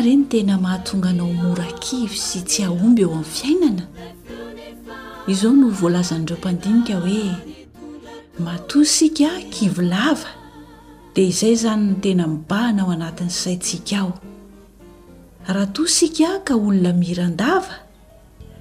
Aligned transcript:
re 0.00 0.16
ny 0.16 0.24
tena 0.32 0.56
mahatonga 0.58 1.10
anao 1.12 1.28
mora 1.32 1.68
kivy 1.78 2.16
sy 2.28 2.40
tsy 2.48 2.62
aomby 2.68 3.02
eo 3.04 3.12
amin'ny 3.12 3.26
fiainana 3.36 3.84
izao 5.32 5.52
no 5.60 5.66
voalazanreo 5.78 6.36
mpandinika 6.40 6.94
hoe 7.04 7.26
matosika 8.44 9.28
kivilava 9.52 10.30
de 11.14 11.20
izay 11.30 11.54
zany 11.62 11.84
ny 11.86 11.94
tena 12.02 12.24
mibahana 12.32 12.82
ao 12.82 12.90
anatin'ny 12.96 13.30
saitsika 13.42 13.96
aho 14.00 14.12
raha 15.46 15.66
tosika 15.76 16.28
ka 16.46 16.54
olona 16.56 16.92
miirandava 17.00 17.74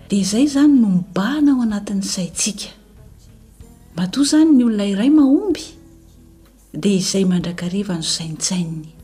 de 0.10 0.16
izay 0.24 0.46
zany 0.54 0.76
no 0.82 0.88
mibahana 0.98 1.52
ao 1.56 1.62
anatin'ny 1.68 2.04
saitsika 2.16 2.68
matoa 3.96 4.24
zany 4.32 4.50
ny 4.58 4.64
olona 4.68 4.86
iray 4.94 5.10
maomby 5.18 5.66
di 6.74 6.98
izay 7.00 7.24
mandrakariva 7.32 7.96
no 7.96 8.04
saintsainny 8.04 8.99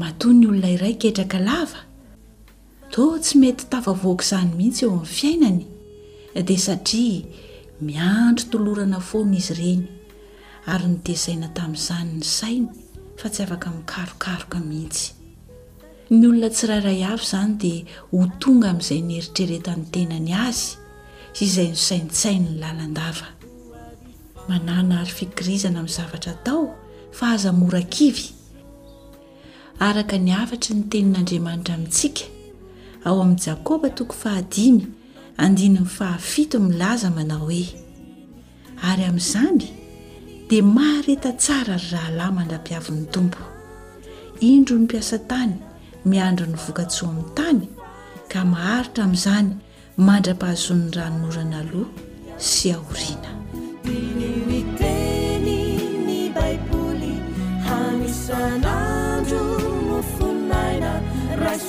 matoa 0.00 0.32
ny 0.38 0.46
olona 0.48 0.70
iray 0.76 0.94
ketraka 1.02 1.38
lava 1.46 1.80
to 2.92 3.02
tsy 3.22 3.34
mety 3.42 3.64
tavavoaka 3.72 4.24
izany 4.24 4.50
mihitsy 4.58 4.82
eo 4.86 4.92
amin'ny 4.96 5.14
fiainany 5.16 5.60
dia 6.48 6.60
satria 6.66 7.26
miandro 7.86 8.44
tolorana 8.52 8.98
foana 9.08 9.36
izy 9.40 9.52
ireny 9.54 9.84
ary 10.72 10.86
nytesaina 10.92 11.48
tamin'izany 11.58 12.10
ny 12.20 12.24
sainy 12.38 12.68
fa 13.20 13.26
tsy 13.32 13.40
afaka 13.46 13.68
mikarokaroka 13.78 14.58
mihitsy 14.70 15.04
ny 16.16 16.22
olona 16.30 16.48
tsirairay 16.56 17.00
avy 17.12 17.24
izany 17.28 17.52
dia 17.62 17.86
ho 18.12 18.18
tonga 18.42 18.66
amin'izay 18.72 19.00
nyheritrereta 19.08 19.72
ny 19.80 19.84
tenany 19.94 20.32
azy 20.48 20.66
sy 21.36 21.40
izay 21.50 21.68
ny 21.72 21.78
sainsainy 21.88 22.44
ny 22.52 22.56
lalandava 22.64 23.28
manna 24.48 24.74
ary 25.02 25.14
fikirizana 25.20 25.78
amin'ny 25.82 25.96
zavatra 25.98 26.34
tao 26.46 26.62
fa 27.18 27.24
azai 27.34 27.54
araka 29.86 30.16
ny 30.20 30.30
avatry 30.36 30.74
ny 30.76 30.84
tenin'andriamanitra 30.92 31.74
amintsika 31.74 32.24
ao 33.06 33.14
amin'i 33.22 33.40
jakoba 33.46 33.88
toko 33.90 34.12
fahadiny 34.22 34.82
andinyny 35.38 35.84
fahafito 35.96 36.56
milaza 36.68 37.08
manao 37.16 37.38
hoe 37.46 37.62
ary 38.88 39.04
amin'izany 39.10 39.62
dia 40.48 40.62
mahareta 40.76 41.32
tsara 41.42 41.76
ry 41.80 41.90
rahalahy 41.92 42.32
mandra-piavin'ny 42.38 43.06
tompo 43.14 43.38
indro 44.50 44.76
ny 44.78 44.84
mpiasa 44.84 45.18
tany 45.30 45.54
miandro 46.10 46.46
ny 46.52 46.56
voka 46.64 46.84
tsoa 46.92 47.08
amin'ny 47.14 47.32
tany 47.38 47.66
ka 48.32 48.40
maharitra 48.52 49.02
amin'izany 49.06 49.48
mandra-pahazoan'ny 50.06 50.88
ranoorana 50.96 51.56
aloha 51.60 51.88
sy 52.52 52.66
ahoriana 52.76 53.30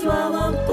ووم 0.06 0.71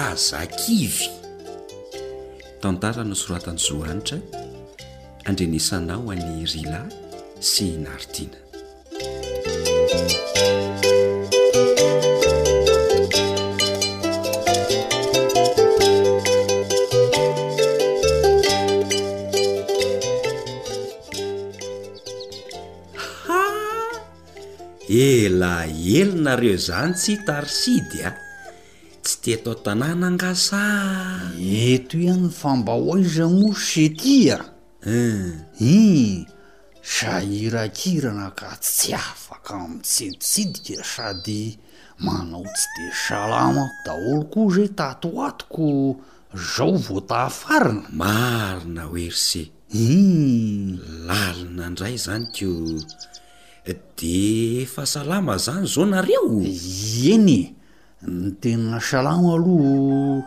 azakivy 0.01 1.09
tantara 2.61 3.05
no 3.05 3.15
soratany 3.23 3.59
zoanitra 3.67 4.19
andrenesanao 5.29 6.09
any 6.13 6.45
rila 6.53 6.81
sy 7.51 7.65
naritiana 7.85 8.41
ela 24.88 25.67
elinareo 25.69 26.56
zany 26.56 26.94
tsy 26.96 27.17
tarisidy 27.25 27.99
a 28.02 28.08
ah. 28.11 28.17
tsy 29.05 29.17
te 29.23 29.32
tao 29.44 29.55
tanànangasa 29.64 30.62
eto 31.75 31.96
hoeany 32.00 32.29
famba 32.40 32.73
hoa 32.73 32.96
izamos 33.05 33.61
ze 33.70 33.87
tya 34.00 34.38
ah. 34.38 35.26
u 35.61 35.81
i 35.81 36.25
sairakirana 36.96 38.29
ka 38.38 38.49
tsy 38.64 38.93
afaka 38.96 39.55
amy 39.64 39.81
tserisidika 39.85 40.81
sady 40.94 41.43
manao 42.05 42.44
tsy 42.56 42.67
de 42.75 42.87
salama 43.05 43.64
daholo 43.85 44.23
ko 44.32 44.40
zao 44.55 44.69
tatooatoko 44.81 45.69
zao 46.55 46.73
voatahafarina 46.87 47.85
marina 48.00 48.82
hoer 48.88 49.12
se 49.26 49.43
um 49.75 50.81
lalina 51.06 51.64
ndray 51.73 51.96
zany 52.05 52.26
keo 52.35 52.56
de 53.97 54.62
efahasalama 54.62 55.35
zany 55.44 55.67
zao 55.75 55.85
nareoeny 55.85 56.44
e 57.11 57.17
ny 57.26 57.35
tenna 58.41 58.79
salama 58.88 59.31
aloha 59.37 60.25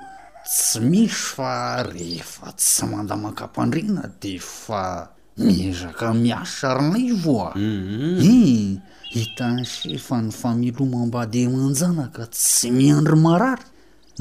tsy 0.53 0.79
misy 0.89 1.15
fa 1.33 1.53
rehefa 1.93 2.47
tsy 2.59 2.83
mandamakampandrena 2.91 4.03
de 4.21 4.33
fa 4.59 4.83
miezaka 5.43 6.07
miasa 6.23 6.67
rinaivoa 6.77 7.49
mhm. 7.55 8.21
i 8.21 8.37
hitany 9.15 9.63
se 9.73 9.89
fa 10.05 10.17
ny 10.23 10.29
familomambady 10.41 11.41
manjanaka 11.55 12.23
tsy 12.35 12.67
miandry 12.79 13.17
marary 13.25 13.63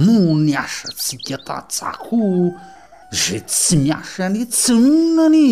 no 0.04 0.14
nyasatsika 0.48 1.36
tatsako 1.48 2.20
zay 3.22 3.40
tsy 3.48 3.74
miasa 3.84 4.20
ane 4.26 4.42
tsy 4.54 4.72
mionnany 4.82 5.44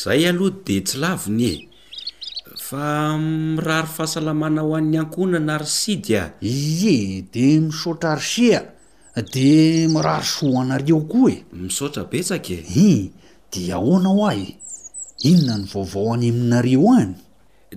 zay 0.00 0.22
aloha 0.30 0.52
de 0.66 0.76
tsy 0.86 0.96
laviny 1.02 1.44
e 1.52 1.71
fa 2.72 3.16
mirary 3.18 3.84
mm, 3.86 3.92
fahasalamana 3.96 4.60
ho 4.66 4.70
an'ny 4.78 4.96
ankona 5.02 5.38
na 5.46 5.52
arisidy 5.60 6.14
a 6.16 6.24
ie 6.40 7.22
de 7.34 7.46
misaotra 7.66 8.12
ry 8.20 8.28
sea 8.34 8.60
de 9.34 9.48
mirahary 9.94 10.28
soaanareo 10.34 10.98
koa 11.12 11.30
e 11.34 11.36
misaotra 11.64 12.02
betsaka 12.12 12.54
e 12.54 12.60
in 12.86 13.10
di 13.52 13.62
ahoana 13.76 14.10
ho 14.14 14.22
a 14.28 14.32
e 14.32 14.46
inona 15.28 15.54
ny 15.60 15.66
vaovao 15.72 16.08
any 16.16 16.28
aminareo 16.32 16.86
any 17.00 17.14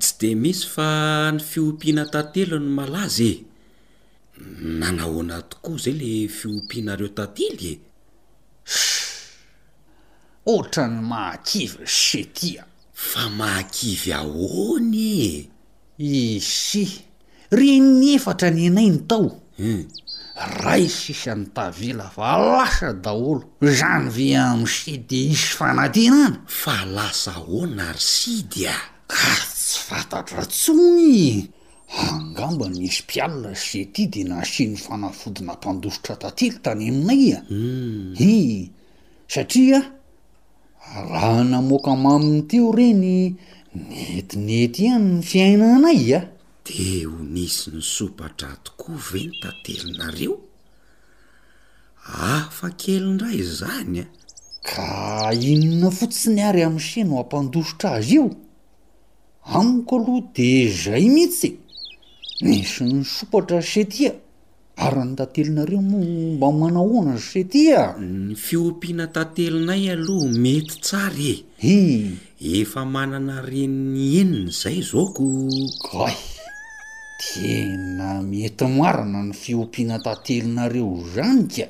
tsy 0.01 0.11
de 0.19 0.29
misy 0.41 0.63
fa 0.73 0.87
ny 1.33 1.39
fiompiana 1.49 2.03
tantelo 2.13 2.55
ny 2.63 2.69
malazy 2.79 3.31
eh 3.35 3.39
nanahoana 4.79 5.37
tokoa 5.49 5.77
zay 5.83 5.95
le 6.01 6.11
fiompianareo 6.37 7.09
tantely 7.17 7.71
es 8.67 8.75
oatra 10.51 10.83
ny 10.93 10.97
mahakivy 11.11 11.79
setia 12.01 12.63
fa 12.95 13.29
mahakivy 13.29 14.13
ahoanye 14.15 15.49
isy 15.99 16.87
re 17.51 17.75
ny 17.83 18.15
efatra 18.15 18.47
ny 18.55 18.67
anainy 18.71 18.99
tao 19.07 19.41
hmm. 19.59 19.83
ra 20.63 20.77
iz 20.79 20.95
sisany 20.95 21.45
tavela 21.53 22.07
fa 22.09 22.37
lasa 22.39 22.93
daholo 22.95 23.43
zany 23.61 24.07
ve 24.09 24.31
amin'y 24.39 24.67
side 24.67 25.11
isy 25.35 25.51
fanatinana 25.59 26.39
fa 26.47 26.85
lasa 26.87 27.35
ahona 27.35 27.89
ary 27.91 27.99
sidy 27.99 28.63
a 28.71 28.75
kary 29.11 29.43
tsy 29.43 29.77
fantatra 29.91 30.45
tsony 30.47 31.51
angambany 32.07 32.79
isy 32.87 33.03
mpialina 33.03 33.51
y 33.51 33.57
zety 33.65 34.07
di 34.07 34.23
na 34.23 34.39
asi 34.39 34.67
ny 34.71 34.77
fanafodina 34.79 35.53
mpandosotra 35.59 36.15
tantelo 36.15 36.59
tany 36.63 36.87
aminay 36.89 37.35
a 37.35 37.39
hmm. 37.49 38.15
i 38.17 38.71
satria 39.27 39.83
raha 40.93 41.43
namoka 41.43 41.95
maminy 41.95 42.41
teo 42.49 42.71
reny 42.71 43.35
netinetyany 44.15 45.05
ny 45.17 45.21
fiaina 45.21 45.75
anay 45.75 46.13
a 46.13 46.19
ah. 46.19 46.25
de 46.65 47.03
ho 47.05 47.17
nisy 47.33 47.71
ny 47.75 47.81
sopatra 47.81 48.53
tokoa 48.63 48.95
venotantelinareo 49.11 50.35
afa 52.31 52.67
kelindray 52.79 53.41
zany 53.59 53.99
a 54.05 54.05
ah. 54.05 54.09
ka 54.67 54.85
inona 55.33 55.89
fotsi 55.97 56.29
ny 56.31 56.41
ary 56.49 56.61
ami'yseno 56.67 57.13
ampandosotra 57.21 57.91
azy 57.99 58.15
io 58.19 58.25
amiko 59.57 59.93
aloha 59.99 60.21
de 60.35 60.49
zay 60.83 61.05
mihitsy 61.15 61.49
nisy 62.45 62.81
ny 62.83 63.03
sopatra 63.03 63.59
setia 63.61 64.11
aryny 64.75 65.15
tantelinareo 65.15 65.79
mo 65.81 65.97
mba 66.35 66.47
manahoana 66.51 67.15
ry 67.15 67.23
setia 67.31 67.95
ny 67.99 68.35
fiompiana 68.35 69.07
tantelinay 69.15 69.91
aloha 69.95 70.27
mety 70.35 70.75
tsary 70.83 71.33
eh 71.33 71.43
e 71.63 71.75
hmm. 71.79 72.11
efa 72.61 72.83
manana 72.85 73.39
renny 73.41 74.19
enina 74.21 74.51
zay 74.51 74.81
zaoko 74.83 75.23
ay 76.05 76.17
tena 77.23 78.19
mety 78.21 78.65
marana 78.77 79.23
ny 79.23 79.31
fiompiana 79.33 79.95
tantelinareo 80.03 80.89
zany 81.13 81.47
ka 81.55 81.65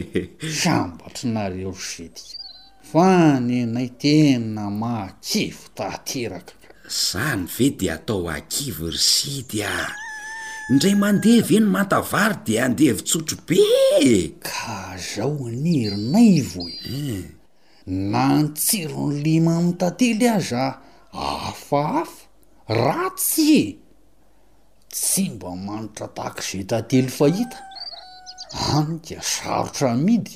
sambatranareo 0.60 1.72
ry 1.72 1.88
setia 1.92 2.36
fa 2.84 3.40
nyenay 3.40 3.88
tena 4.02 4.68
makivo 4.70 5.64
tateraka 5.74 6.52
zany 6.86 7.48
ve 7.56 7.70
de 7.72 7.86
atao 7.96 8.28
akivo 8.28 8.90
ry 8.92 8.98
sidy 9.00 9.62
a 9.64 10.03
indray 10.70 10.94
mandevy 10.94 11.56
eny 11.60 11.66
matavary 11.68 12.36
de 12.46 12.54
andevi 12.64 13.02
tsotro 13.04 13.36
bee 13.46 14.34
ka 14.46 14.96
zaho 15.10 15.46
anyerinay 15.48 16.40
voe 16.40 16.72
na 17.86 18.24
ny 18.32 18.40
hmm. 18.40 18.54
tsiro 18.56 19.10
ny 19.12 19.20
lima 19.24 19.52
am 19.60 19.72
tantely 19.78 20.26
aza 20.28 20.64
afahafa 21.12 22.22
ra 22.68 23.10
tsy 23.16 23.48
e 23.64 23.66
tsy 24.90 25.24
mba 25.36 25.50
manitra 25.66 26.06
tahaka 26.16 26.42
zay 26.48 26.64
tantely 26.70 27.08
fahita 27.18 27.58
anika 28.74 29.20
sarotra 29.22 29.92
midy 29.96 30.34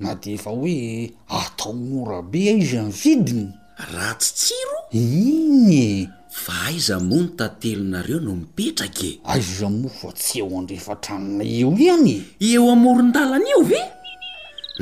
na 0.00 0.14
de 0.20 0.34
efa 0.40 0.50
hoe 0.56 1.12
atao 1.38 1.72
mora 1.72 2.22
be 2.32 2.40
aizy 2.52 2.78
ny 2.80 2.90
vidiny 3.00 3.44
raha 3.92 4.14
tsy 4.20 4.32
tsiro 4.40 4.78
inye 4.98 6.08
fa 6.44 6.52
aiza 6.68 6.96
moa 7.08 7.18
ny 7.24 7.28
tantelinareo 7.38 8.18
no 8.26 8.32
mipetraky 8.40 9.10
aiza 9.32 9.66
moa 9.80 9.92
fa 10.00 10.08
tsy 10.20 10.34
eo 10.44 10.52
andreefan-tranona 10.60 11.42
eo 11.58 11.70
iany 11.84 12.12
eo 12.50 12.64
amorin-dalana 12.76 13.46
io 13.52 13.60
ve 13.70 13.80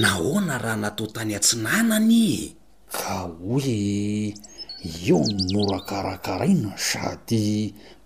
nahoana 0.03 0.55
raha 0.65 0.79
natao 0.83 1.07
tany 1.15 1.33
atsinanany 1.39 2.17
ka 2.97 3.15
hoe 3.39 3.81
eo 5.07 5.19
ay 5.29 5.35
morakarakaraina 5.55 6.71
sady 6.89 7.43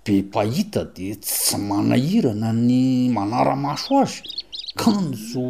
be 0.03 0.13
mpahita 0.27 0.81
de 0.97 1.07
tsy 1.27 1.57
manahirana 1.69 2.49
ny 2.69 2.81
manaramaso 3.17 3.93
azy 4.03 4.17
kanjo 4.81 5.47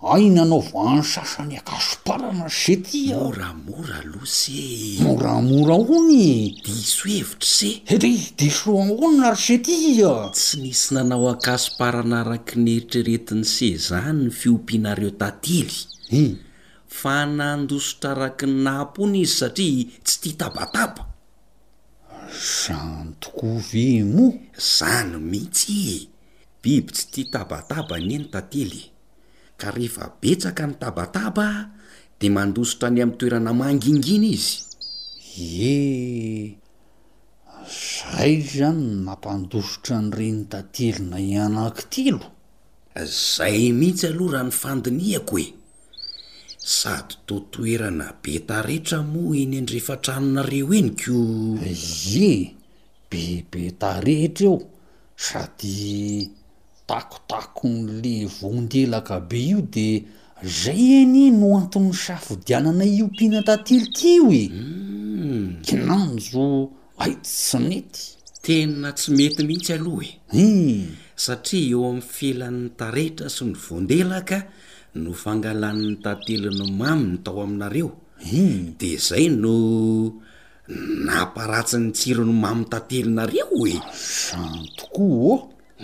aina 0.00 0.42
anao 0.46 0.60
vo 0.60 0.78
any 0.92 1.02
sasany 1.02 1.54
akasoparana 1.58 2.44
ry 2.46 2.58
seti 2.64 3.00
amoramora 3.12 3.96
aloa 4.06 4.26
zey 4.30 5.02
moramorahony 5.02 6.54
diso 6.64 7.02
hevitra 7.14 7.42
ze 7.58 7.70
edy 7.94 8.12
diso 8.38 8.70
ro 8.70 8.78
anonona 8.82 9.28
ry 9.34 9.42
setia 9.46 10.10
tsy 10.34 10.54
nisy 10.62 10.88
nanao 10.94 11.26
akasoparana 11.34 12.16
araky 12.22 12.54
nyeritreretiny 12.64 13.42
sezan 13.56 14.16
ny 14.30 14.30
fiompianareo 14.38 15.10
tantely 15.20 15.76
e 16.22 16.22
fa 16.98 17.16
nandosotra 17.36 18.08
araky 18.14 18.46
ny 18.46 18.54
napony 18.66 19.16
izy 19.26 19.34
satria 19.40 19.84
tsy 20.06 20.16
tia 20.22 20.36
tabataba 20.44 21.02
zan 22.62 23.06
tokoa 23.22 23.58
ve 23.70 23.86
moa 24.14 24.38
zany 24.74 25.14
mihitsy 25.30 25.74
e. 25.96 25.98
biby 26.62 26.90
tsy 26.94 27.04
tia 27.12 27.26
tabataba 27.34 27.96
ny 28.06 28.12
eny 28.16 28.26
tately 28.34 28.82
ka 29.58 29.74
rehefa 29.74 30.14
betsaka 30.22 30.70
ny 30.70 30.74
tabataba 30.78 31.50
de 32.22 32.26
mandosotra 32.30 32.88
any 32.94 33.00
amin'ny 33.02 33.18
toerana 33.20 33.50
mangnginy 33.60 34.30
izy 34.38 35.74
e 35.74 35.76
zay 37.66 38.38
zany 38.52 38.84
nampandosotra 39.06 39.96
nyirenytaterina 40.04 41.16
ianaky 41.28 41.82
tylo 41.94 42.26
zay 43.34 43.58
mihitsy 43.78 44.06
aloha 44.10 44.32
raha 44.34 44.46
nyfandinihako 44.48 45.34
he 45.42 45.46
sady 46.78 47.14
totoerana 47.28 48.06
be 48.22 48.32
tarehetra 48.48 48.98
moa 49.12 49.34
eny 49.42 49.56
andrefantranonareo 49.62 50.70
enyko 50.80 51.18
e 51.72 52.30
be 53.10 53.22
be 53.50 53.60
tarehetra 53.82 54.42
eo 54.48 54.54
sady 55.26 56.37
takotako 56.88 57.68
n'le 57.68 58.16
vondelaka 58.40 59.20
be 59.28 59.36
io 59.52 59.60
de 59.74 59.86
zay 60.62 60.82
eny 61.04 61.22
no 61.38 61.48
anton'ny 61.60 61.92
safodianana 62.04 62.84
io 62.98 63.04
mpihina 63.10 63.40
tately 63.48 63.78
ta 63.94 64.04
io 64.16 64.24
e 64.40 64.44
hmm. 64.52 65.46
kinanjo 65.66 66.44
ait 67.04 67.20
tsy 67.30 67.58
nety 67.68 68.00
tena 68.44 68.88
tsy 68.96 69.08
mety 69.18 69.42
mihitsy 69.48 69.72
alohae 69.76 70.10
u 70.16 70.16
hmm. 70.40 70.82
satria 71.24 71.66
eo 71.74 71.82
ami'y 71.90 72.06
felan'ny 72.16 72.68
tarehitra 72.78 73.26
sy 73.36 73.42
ny 73.48 73.54
vondelaka 73.64 74.38
no 75.02 75.10
fangalan'ny 75.22 75.92
tanteli 76.04 76.50
ny 76.58 76.66
mamy 76.80 77.04
ny 77.12 77.18
tao 77.24 77.38
aminareo 77.46 77.90
hmm. 78.28 78.60
de 78.80 78.90
zay 79.08 79.26
no 79.42 79.52
naparatsy 81.08 81.76
ny 81.84 81.88
tsiro 81.96 82.22
ny 82.30 82.34
mamy 82.44 82.64
tantelinareo 82.72 83.50
e 83.74 83.76
sany 84.08 84.64
tokoa 84.78 85.32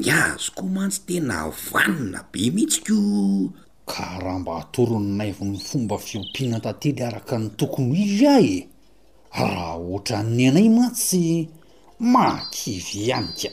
ny 0.00 0.06
azoko 0.22 0.62
mantsy 0.74 1.00
tena 1.06 1.38
vanina 1.70 2.20
be 2.30 2.40
mihitsy 2.54 2.78
ko 2.86 2.96
ka 3.90 4.04
raha 4.22 4.38
mba 4.42 4.52
hatorony 4.58 5.10
naivony 5.18 5.58
fomba 5.66 5.96
fiompiana 6.06 6.58
tantely 6.64 7.02
araka 7.08 7.34
ny 7.42 7.48
tokony 7.58 7.90
izy 8.04 8.24
ah 8.26 8.46
e 8.54 8.56
raha 9.52 9.70
ohatra 9.88 10.18
nynay 10.36 10.68
matsy 10.78 11.22
makivy 11.98 13.12
anika 13.18 13.50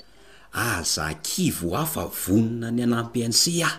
aza 0.53 1.13
kivo 1.23 1.77
afa 1.77 2.05
vonona 2.21 2.69
ny 2.75 2.83
anampy 2.83 3.23
anse 3.27 3.63
a 3.63 3.71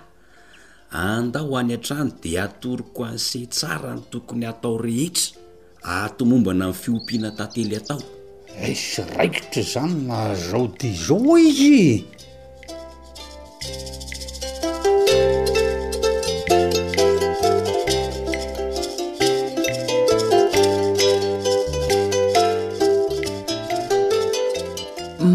andaho 1.18 1.58
any 1.58 1.74
an-trano 1.74 2.10
di 2.20 2.36
atoriko 2.36 3.04
an'se 3.04 3.40
tsara 3.52 3.92
ny 3.94 4.02
tokony 4.10 4.44
hatao 4.48 4.76
rehetra 4.84 5.36
atomombana 5.82 6.72
nny 6.72 6.78
fiompiana 6.82 7.30
tantely 7.36 7.76
atao 7.80 8.00
e 8.56 8.72
sy 8.74 9.02
raikitra 9.16 9.62
zany 9.62 9.94
nahazao 10.08 10.68
ti 10.78 10.90
zao 10.96 11.36
izy 11.38 12.06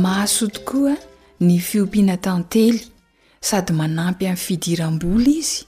masotokoaa 0.01 0.98
ny 1.46 1.58
fiompiana 1.67 2.15
tantely 2.25 2.77
sady 3.48 3.74
manampy 3.79 4.25
amin'ny 4.29 4.44
fidiram-bola 4.46 5.34
izy 5.41 5.65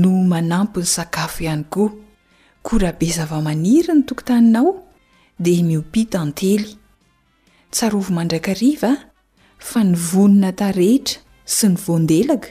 no 0.00 0.10
manampy 0.32 0.80
ny 0.84 0.88
sakafo 0.94 1.38
ihany 1.44 1.64
koa 1.74 1.92
korabe 2.66 3.08
zava-maniry 3.18 3.92
ny 3.98 4.02
tokotaninao 4.08 4.70
dia 5.44 5.62
miompi 5.68 6.02
tantely 6.14 6.68
tsarovy 7.74 8.10
mandrakariva 8.16 8.90
a 8.98 9.04
fa 9.68 9.80
ny 9.90 9.94
vonona 10.10 10.50
tarehitra 10.60 11.16
sy 11.56 11.66
ny 11.72 11.76
voandelaka 11.84 12.50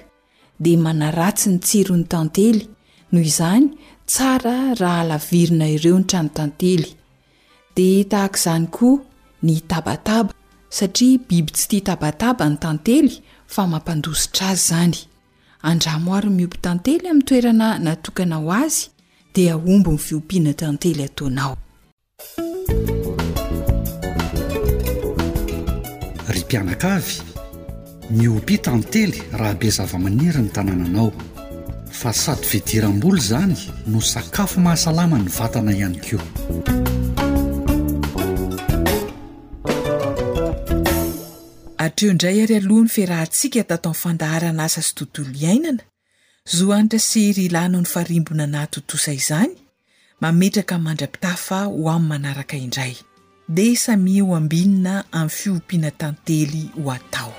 dia 0.64 0.78
manaratsy 0.86 1.48
ny 1.52 1.58
tsiro 1.66 1.96
ny 2.02 2.06
tantely 2.14 2.64
noho 3.12 3.26
izany 3.32 3.68
tsara 4.12 4.56
raha 4.82 5.02
alavirina 5.04 5.66
ireo 5.76 5.98
ny 6.02 6.08
trano 6.10 6.32
tantely 6.38 6.90
dea 7.76 8.04
tahak' 8.12 8.40
izany 8.42 8.68
koa 8.76 8.98
ny 9.46 9.54
tabataba 9.72 10.32
satria 10.76 11.20
biby 11.30 11.52
tsy 11.56 11.68
tya 11.72 11.82
tabataba 11.88 12.46
ny 12.52 12.58
tantely 12.64 13.16
fa 13.54 13.64
mampandositra 13.72 14.48
azy 14.54 14.64
zany 14.70 14.98
andra 15.70 15.94
moary 16.06 16.30
miopy 16.38 16.58
tantely 16.66 17.10
ami 17.12 17.24
toerana 17.30 17.68
natokanao 17.86 18.50
azy 18.64 18.82
dia 19.36 19.54
ombo 19.74 19.92
ny 19.92 19.98
fiopiana 20.06 20.52
tantely 20.62 21.04
ataonao 21.08 21.54
ry 26.34 26.40
mpianaka 26.46 26.88
avy 26.98 27.14
miopỳ 28.18 28.56
tantely 28.68 29.18
rahabe 29.40 29.68
zava-maniry 29.78 30.42
ny 30.46 30.50
tanànanao 30.56 31.08
fa 32.00 32.10
sady 32.24 32.48
vidiram-bolo 32.52 33.22
zany 33.32 33.56
no 33.88 34.00
sakafo 34.02 34.58
mahasalama 34.62 35.18
nyvatana 35.26 35.72
ihany 35.78 36.00
kio 36.06 36.20
atreoindray 41.86 42.40
ary 42.44 42.56
alohany 42.62 42.90
fe 42.96 43.04
raha 43.10 43.26
ntsika 43.30 43.58
ataotao 43.62 43.92
mmy 43.94 44.02
fandaharana 44.04 44.62
asa 44.68 44.82
sy 44.88 44.94
tontolo 45.00 45.30
iainana 45.44 45.84
zohanitra 46.58 47.00
syry 47.10 47.42
ilano 47.50 47.78
ny 47.82 47.86
fahrimbonanahyto 47.94 48.80
tosa 48.90 49.12
izany 49.20 49.54
mametraka 50.22 50.76
ymandrapitafa 50.80 51.60
ho 51.64 51.92
amy 51.96 52.08
manaraka 52.12 52.56
indray 52.66 52.96
de 53.58 53.66
sami 53.84 54.16
ho 54.26 54.30
ambinana 54.40 54.94
amy 55.20 55.30
fiopiana 55.40 55.92
tantely 56.00 56.64
ho 56.84 56.92
atao 56.92 57.34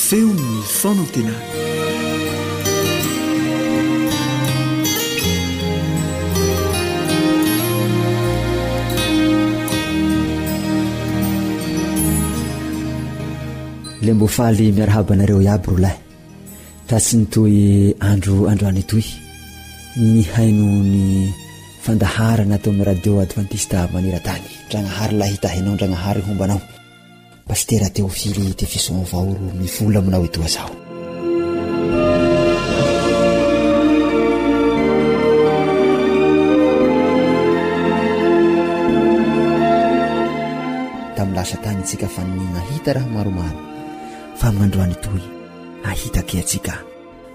feony 0.04 0.62
fon 0.80 0.98
antena 0.98 1.67
le 14.02 14.12
mbofaly 14.14 14.70
miarahaba 14.72 15.14
anareo 15.14 15.42
iaby 15.42 15.66
ro 15.70 15.74
lahy 15.82 15.98
ta 16.88 16.96
tsy 17.02 17.14
nitoy 17.20 17.56
androandro 18.10 18.66
any 18.70 18.80
etoy 18.86 19.04
ny 20.10 20.22
haino 20.32 20.66
ny 20.92 21.04
fandahara 21.84 22.44
na 22.46 22.56
to 22.62 22.70
amin'ny 22.70 22.86
radio 22.90 23.12
advantista 23.18 23.76
manera-tany 23.94 24.44
ndragnahary 24.66 25.14
lahita 25.20 25.48
hinao 25.54 25.74
ndragnahary 25.74 26.22
hombanao 26.26 26.60
mba 27.46 27.54
sy 27.58 27.64
tera 27.70 27.86
teofily 27.96 28.54
ti 28.58 28.66
fisoon 28.72 29.02
vao 29.10 29.26
ro 29.34 29.46
mivola 29.60 29.98
aminao 29.98 30.24
etoa 30.28 30.46
izaho 30.46 30.74
ta 41.16 41.22
min'y 41.26 41.34
lasa 41.38 41.56
tany 41.64 41.78
intsika 41.82 42.06
fa 42.14 42.20
ny 42.22 42.34
nahita 42.56 42.94
raha 42.94 43.10
maromano 43.14 43.67
fa 44.40 44.48
minandroany 44.54 44.94
toy 45.06 45.22
ahitaky 45.90 46.36
atsika 46.42 46.74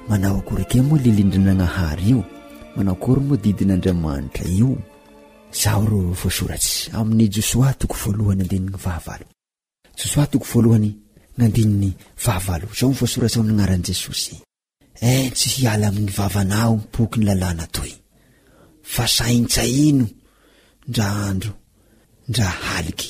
manao 0.09 0.37
akoreke 0.41 0.77
moa 0.87 0.99
lilindrina 1.03 1.53
nahary 1.61 2.05
io 2.13 2.21
manao 2.75 2.95
akory 2.97 3.21
moa 3.27 3.41
didin'andriamanitra 3.43 4.45
io 4.61 4.69
zaho 5.61 5.83
rô 5.91 5.99
voasoratsy 6.21 6.73
amin'ny 6.97 7.27
josoà 7.35 7.69
toko 7.79 7.95
voalohany 8.01 8.41
andininy 8.43 8.77
vahavalo 8.83 9.27
josoa 9.99 10.25
toko 10.31 10.45
voalohany 10.51 10.89
n'andininy 11.37 11.89
vahavalo 12.25 12.67
zaho 12.77 12.91
n 12.93 12.97
voasoratsy 12.99 13.37
ao 13.37 13.45
nyanaran'i 13.47 13.85
jesosy 13.89 14.33
e 15.11 15.11
tsy 15.37 15.47
hiala 15.53 15.85
amin'ny 15.89 16.11
vavanao 16.19 16.73
mpoky 16.83 17.15
ny 17.19 17.23
lalàna 17.29 17.65
toy 17.75 17.91
fa 18.93 19.03
saintsahino 19.17 20.05
ndra 20.89 21.07
andro 21.29 21.51
ndra 22.29 22.47
haliky 22.65 23.09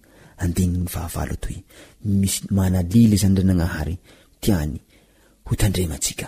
andenyy 0.43 0.85
fahavalo 0.93 1.35
toy 1.43 1.57
misy 2.19 2.41
mana 2.57 2.79
lily 2.93 3.15
zany 3.21 3.35
ranagnahary 3.39 3.95
ay 4.57 4.69
tndremasky 5.59 6.25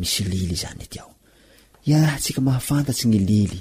misy 0.00 0.20
lily 0.32 0.56
anytsika 0.72 2.40
ahafantasy 2.50 3.04
y 3.16 3.18
lily 3.30 3.58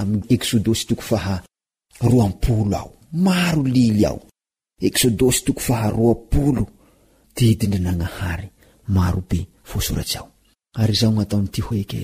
am 0.00 0.10
esôdôsy 0.34 0.84
toko 0.88 1.04
faharampolo 1.10 2.72
aomaro 2.82 3.62
lily 3.76 4.02
ao 4.10 4.18
esôdôsy 4.88 5.40
toko 5.46 5.60
faharoapolo 5.68 6.64
didindranagnahary 7.36 8.48
arobeoatataoyty 9.08 11.60
hoeke 11.66 12.00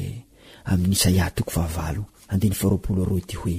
amiy 0.71 0.97
saia 1.03 1.27
toko 1.37 1.51
fahavalo 1.57 2.03
andeny 2.33 2.55
faroapolo 2.61 2.99
aro 3.05 3.17
ty 3.29 3.35
hoe 3.43 3.59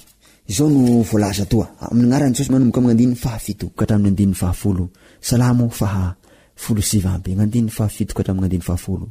izao 0.49 0.69
no 0.69 1.01
volazatoa 1.11 1.67
amygnaransos 1.91 2.47
manomboka 2.53 2.81
madiny 2.87 3.15
fahafitoka 3.23 3.83
tramiyaiy 3.87 4.33
ahafoloaamoolosiby 4.45 7.31
ady 7.43 7.59
fahafitokaraadiyolo 7.77 9.07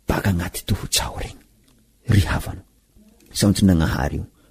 baka 0.07 0.29
naty 0.39 0.61
tohotsao 0.69 1.15
reny 1.25 1.39
ryhavana 2.13 2.61
saontsinranaharyio 3.39 4.25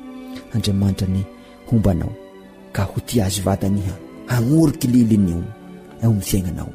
andriamanitra 0.53 1.07
ny 1.07 1.21
hombanao 1.69 2.13
ka 2.75 2.83
ho 2.89 2.95
ti 3.07 3.15
azy 3.25 3.39
vatan 3.47 3.75
iha 3.81 3.93
hagnoryky 4.31 4.87
lilin'io 4.93 5.37
eo 6.03 6.09
amin'ny 6.09 6.21
fiaignanao 6.27 6.71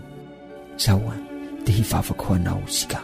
zahoa 0.83 1.15
dia 1.65 1.75
hivavaka 1.77 2.23
ho 2.27 2.33
anao 2.37 2.62
isyka 2.73 2.99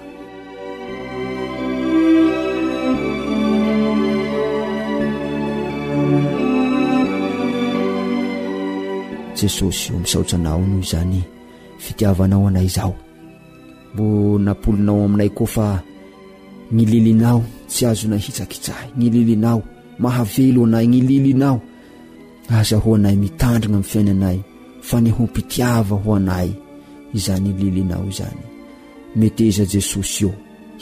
jesosy 9.38 9.82
eo 9.88 9.94
min'nysaotsanao 9.96 10.60
noho 10.66 10.80
izany 10.82 11.18
fitiavanao 11.84 12.44
anay 12.48 12.64
izao 12.70 12.94
mbo 13.94 14.04
nampolonao 14.44 14.98
aminay 15.06 15.28
koa 15.36 15.46
fa 15.54 15.66
ny 16.74 16.82
lilinao 16.90 17.40
tsy 17.70 17.82
azona 17.90 18.16
hitsakitsahy 18.24 18.86
gny 18.96 19.08
lilinao 19.14 19.60
mahavelo 20.02 20.62
anay 20.66 20.86
gny 20.90 21.00
lilinao 21.06 21.62
azahoanay 22.58 23.16
mitandrina 23.24 23.76
amfiainanay 23.82 24.38
fa 24.88 24.96
nyhompitiaa 25.04 25.82
oanay 26.08 26.48
izanylilinao 27.18 28.06
zany 28.18 28.42
metza 29.20 29.64
jesosy 29.72 30.22
o 30.26 30.30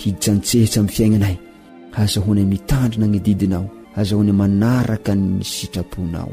hiditsantsehitsy 0.00 0.78
'ny 0.80 0.90
fiainanay 0.96 1.36
azaoana 2.00 2.42
mitandrina 2.52 3.06
ny 3.12 3.18
didinao 3.26 3.66
azaony 4.00 4.32
manaraka 4.40 5.12
i 5.40 5.44
sitraponao 5.54 6.32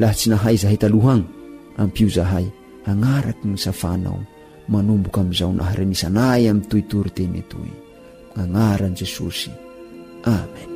laha 0.00 0.14
tsy 0.18 0.26
nahay 0.32 0.56
zahaytalohgny 0.62 1.22
ampio 1.82 2.08
zahay 2.16 2.46
agnaraka 2.90 3.42
ny 3.50 3.56
safanao 3.64 4.20
manomboka 4.72 5.18
am'izao 5.22 5.52
nahrenisanay 5.60 6.42
aminytoytory 6.50 7.10
temy 7.16 7.42
toy 7.52 7.70
nagnaran'i 8.36 8.96
jesosy 9.00 9.50
amen 10.38 10.69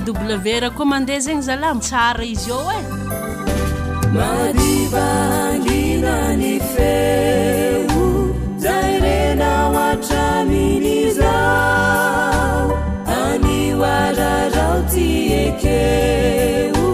bw 0.00 0.12
ra 0.60 0.70
koa 0.74 0.86
mandeha 0.90 1.20
zegny 1.22 1.42
zalam 1.46 1.78
sara 1.82 2.24
izy 2.24 2.50
a 2.58 2.60
e 2.74 2.78
eh. 2.78 2.86
madipa 4.14 5.06
anginany 5.46 6.58
feo 6.72 8.02
zay 8.64 8.92
renao 9.04 9.74
atraminy 9.92 10.98
zao 11.20 12.66
anioarazao 13.22 14.78
ty 14.92 15.06
ekeo 15.44 16.90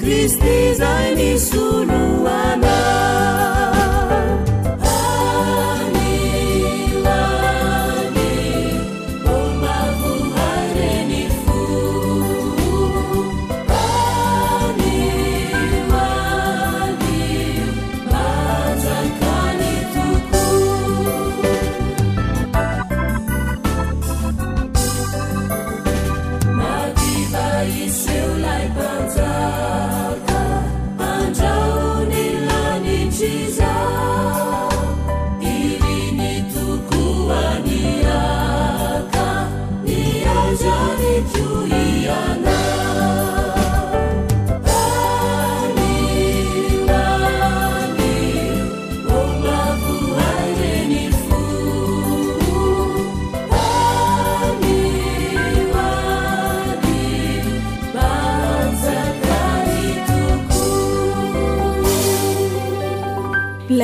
kristy 0.00 0.56
zay 0.80 1.10
ni 1.18 1.30
sonoana 1.46 2.76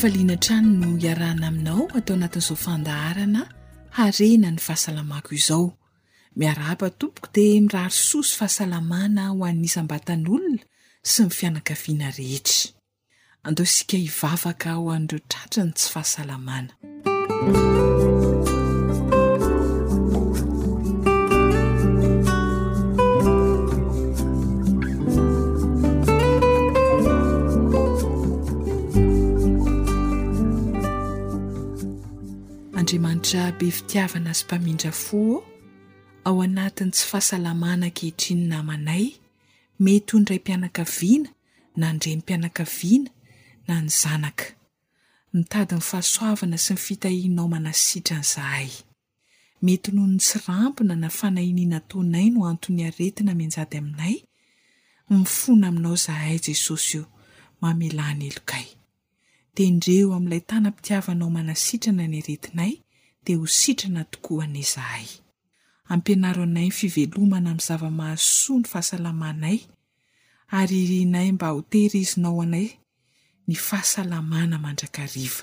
faliana 0.00 0.36
trany 0.44 0.78
no 0.80 0.88
iarahna 1.06 1.46
aminao 1.50 1.84
atao 1.98 2.16
anatin'izao 2.16 2.56
fandaharana 2.64 3.40
harena 3.96 4.48
ny 4.54 4.58
fahasalamako 4.66 5.30
izao 5.40 5.66
miaraapa 6.38 6.88
tompoko 7.00 7.28
dia 7.34 7.60
miraro 7.64 7.90
sosy 8.06 8.32
fahasalamana 8.38 9.22
ho 9.32 9.42
an'n'isa 9.48 9.82
ambatan'olona 9.82 10.62
sy 11.10 11.26
ny 11.26 11.34
fianakaviana 11.38 12.14
rehetra 12.18 12.70
andeo 13.46 13.66
isika 13.70 13.96
hivavaka 14.04 14.76
ho 14.78 14.86
anireo 14.94 15.22
tratrany 15.34 15.74
tsy 15.76 15.90
fahasalamana 15.94 16.72
andrimanitra 32.88 33.52
be 33.58 33.70
fitiavana 33.70 34.30
azy 34.32 34.44
mpamindra 34.44 34.92
fo 34.92 35.44
ao 36.24 36.38
anatin'ny 36.42 36.90
tsy 36.90 37.04
fahasalamana 37.10 37.86
ankehitriny 37.88 38.48
namanay 38.48 39.04
mety 39.80 40.12
ho 40.16 40.20
ndray 40.20 40.38
mpianakaviana 40.40 41.28
na 41.76 41.92
ndre 41.92 42.08
nympianakaviana 42.14 43.10
na 43.66 43.74
ny 43.80 43.88
zanaka 43.88 44.46
mitady 45.36 45.74
ny 45.74 45.80
fahasoavana 45.90 46.58
sy 46.64 46.72
ny 46.74 46.78
fitahiinao 46.84 47.48
manasitra 47.48 48.16
n'izahay 48.22 48.70
mety 49.62 49.90
noho 49.92 50.08
ny 50.08 50.18
tsirampina 50.24 50.94
na 50.96 51.08
fanainina 51.18 51.78
taonay 51.88 52.26
no 52.34 52.40
antony 52.48 52.88
aretina 52.88 53.34
mianjady 53.34 53.76
aminay 53.78 54.14
mifona 55.10 55.68
aminao 55.68 55.96
zahay 55.96 56.38
jesosy 56.40 56.96
io 56.96 57.04
mamelana 57.60 58.24
elokay 58.24 58.77
tendreo 59.58 60.12
amin'ilay 60.14 60.40
tanampitiavanao 60.50 61.28
manasitrana 61.36 62.04
nyaretinay 62.08 62.72
dia 63.24 63.36
ho 63.38 63.46
sitrana 63.46 64.04
tokoana 64.10 64.58
izahay 64.64 65.06
ampianaro 65.92 66.42
anay 66.46 66.68
ny 66.70 66.70
fivelomana 66.78 67.48
amin'ny 67.50 67.66
zava-mahasoa 67.66 68.58
ny 68.62 68.66
fahasalamanay 68.72 69.58
ary 70.58 70.78
irinay 70.84 71.28
mba 71.34 71.48
hotery 71.56 71.98
izinao 72.06 72.38
anay 72.46 72.68
ny 73.48 73.54
fahasalamana 73.66 74.56
mandrakariva 74.64 75.42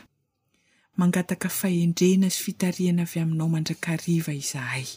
mangataka 0.97 1.49
fahendrena 1.59 2.27
zy 2.33 2.39
fitariana 2.43 3.03
avy 3.07 3.19
aminao 3.23 3.49
mandrakariva 3.55 4.31
izahay 4.41 4.87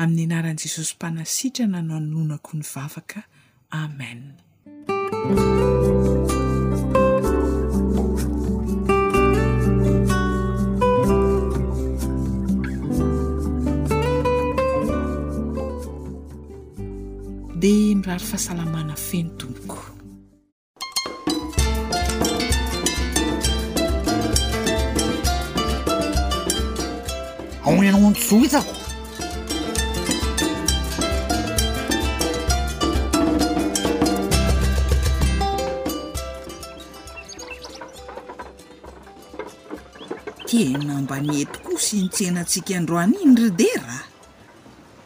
amin'ny 0.00 0.22
anaran'i 0.28 0.62
jesosy 0.62 0.94
mpanasitrana 0.96 1.82
nao 1.82 1.98
ny 2.00 2.08
nonako 2.14 2.50
ny 2.56 2.64
vavaka 2.72 3.20
amen 3.74 4.22
mirahary 17.66 18.26
fahasalamana 18.30 18.94
feny 19.08 19.30
tomboko 19.38 19.78
aony 27.64 27.88
anaonsoizao 27.90 28.64
tena 40.46 41.00
mba 41.02 41.16
nyety 41.26 41.58
koa 41.64 41.78
si 41.86 41.96
ntsehnantsika 42.06 42.72
androan'indry 42.78 43.50
de 43.58 43.68
raha 43.82 44.02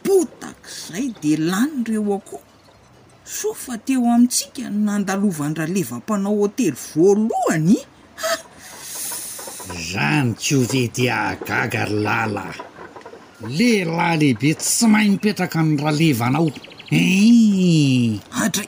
potaka 0.05 0.69
zay 0.87 1.07
de 1.21 1.31
lanireo 1.49 2.03
aokoa 2.13 2.50
so 3.31 3.53
fa 3.53 3.77
teo 3.77 4.03
amintsika 4.13 4.67
nandalovan- 4.69 5.55
ralevam-panao 5.61 6.35
hotely 6.43 6.71
voalohany 6.83 7.77
a 8.29 8.31
zany 9.89 10.33
ty 10.43 10.51
o 10.59 10.61
ve 10.71 10.83
dia 10.95 11.17
gagary 11.47 11.95
lala 12.05 12.45
lehilahy 13.57 14.15
lehibe 14.21 14.51
tsy 14.61 14.85
mahay 14.91 15.09
mipetraka 15.13 15.59
ny 15.63 15.75
rahalevanao 15.79 16.47
ei 16.91 18.19
eh! 18.19 18.43
atray 18.43 18.67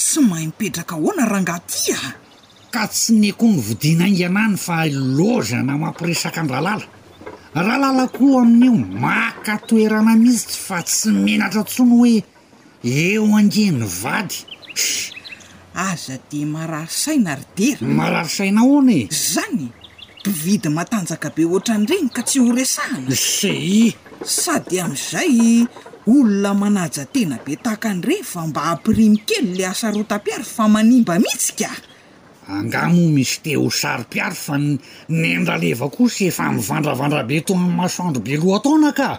tsy 0.00 0.18
maha 0.28 0.42
mipetraka 0.48 0.94
ahoana 0.96 1.22
rahangati 1.32 1.92
a 1.92 2.00
ka 2.74 2.82
tsy 2.94 3.12
ny 3.20 3.26
eko 3.32 3.44
ny 3.52 3.60
vodinainganany 3.66 4.56
fa 4.64 4.76
lozana 5.16 5.74
mampiresaka 5.82 6.38
andrahalala 6.42 6.86
rahalala 7.64 8.04
koa 8.16 8.40
amin'io 8.42 8.74
maka 9.04 9.52
toerana 9.68 10.12
mihisy 10.22 10.54
fa 10.66 10.78
tsy 10.88 11.08
menatra 11.24 11.60
ntsony 11.66 11.92
hoe 12.00 12.14
eo 12.84 13.24
angeny 13.36 13.80
vadys 13.84 15.12
aza 15.74 16.18
de 16.30 16.44
mararysaina 16.44 17.36
ridery 17.36 17.86
mararysaina 17.94 18.60
hona 18.60 18.92
e 18.92 19.08
zany 19.10 19.68
mpividy 20.26 20.68
matanjaka 20.68 21.30
be 21.34 21.44
oatra 21.46 21.74
anyireny 21.74 22.08
ka 22.12 22.22
tsy 22.22 22.38
ho 22.40 22.52
resahana 22.52 23.14
syy 23.16 23.96
sady 24.24 24.80
ami'izay 24.80 25.66
olona 26.06 26.52
manajatena 26.54 27.36
be 27.44 27.56
tahaka 27.56 27.88
anyireny 27.90 28.22
fa 28.24 28.46
mba 28.46 28.60
hampirimy 28.68 29.18
kely 29.28 29.56
la 29.58 29.70
asarotapiary 29.72 30.44
fa 30.44 30.68
manimba 30.68 31.18
mihitsyka 31.18 31.70
angamo 32.48 33.08
misy 33.10 33.40
te 33.42 33.56
ho 33.56 33.70
sarympiary 33.70 34.36
fa 34.36 34.54
nnyendraleva 34.60 35.88
kosy 35.88 36.28
efa 36.28 36.52
mivandravandrabe 36.52 37.40
tony 37.46 37.68
masoandro 37.78 38.20
be 38.22 38.36
lohataona 38.36 38.90
ka 38.92 39.12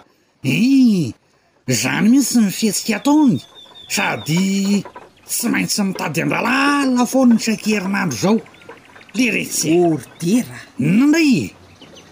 i 0.44 1.14
zany 1.74 2.08
mihitsy 2.08 2.34
sy 2.34 2.40
nifihetsika 2.42 2.96
ataogny 2.96 3.36
sady 3.88 4.82
tsy 5.28 5.48
maintsy 5.52 5.82
mitady 5.84 6.22
andalala 6.24 7.04
fon 7.06 7.28
ny 7.34 7.38
tsakerinandro 7.40 8.18
zao 8.20 8.40
le 9.16 9.26
retsy 9.34 9.70
ordera 9.76 10.62
rai 11.12 11.52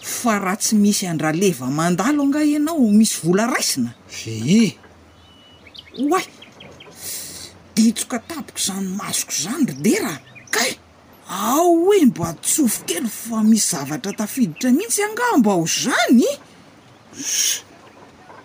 fa 0.04 0.36
raha 0.42 0.56
tsy 0.60 0.74
misy 0.80 1.06
andraleva 1.08 1.66
mandalo 1.72 2.22
anga 2.26 2.40
ianao 2.44 2.90
misy 2.98 3.16
vola 3.22 3.46
raisina 3.48 3.90
e 4.28 4.60
hohay 5.98 6.26
di 7.74 7.82
itsoka 7.90 8.18
tapoko 8.28 8.58
zany 8.66 8.88
masoko 9.00 9.34
zany 9.42 9.66
rydera 9.72 10.20
kay 10.52 10.72
ao 11.32 11.64
hoe 11.84 12.04
mba 12.12 12.28
atsofo 12.36 12.84
kely 12.88 13.08
fa 13.08 13.40
misy 13.42 13.72
zavatra 13.76 14.12
tafiditra 14.12 14.70
nitsy 14.70 15.00
angambo 15.08 15.50
aho 15.52 15.64
zany 15.66 16.28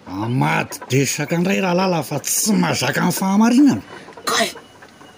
amadydesaka 0.07 1.37
ndray 1.37 1.61
raha 1.61 1.75
làla 1.75 2.01
fa 2.03 2.19
tsy 2.19 2.53
mazaka 2.61 3.01
n'ny 3.01 3.13
fahamarinana 3.19 3.81
ka 4.29 4.37
i 4.45 4.49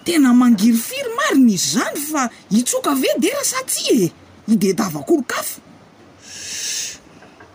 tena 0.04 0.28
mangiry 0.40 0.76
firy 0.86 1.10
mariny 1.18 1.52
izy 1.56 1.70
zany 1.78 1.96
fa 2.10 2.22
itsoka 2.58 2.90
ave 2.92 3.08
dera 3.18 3.42
satia 3.44 4.04
e 4.04 4.12
i 4.48 4.54
de 4.62 4.70
tavakorokafo 4.78 5.60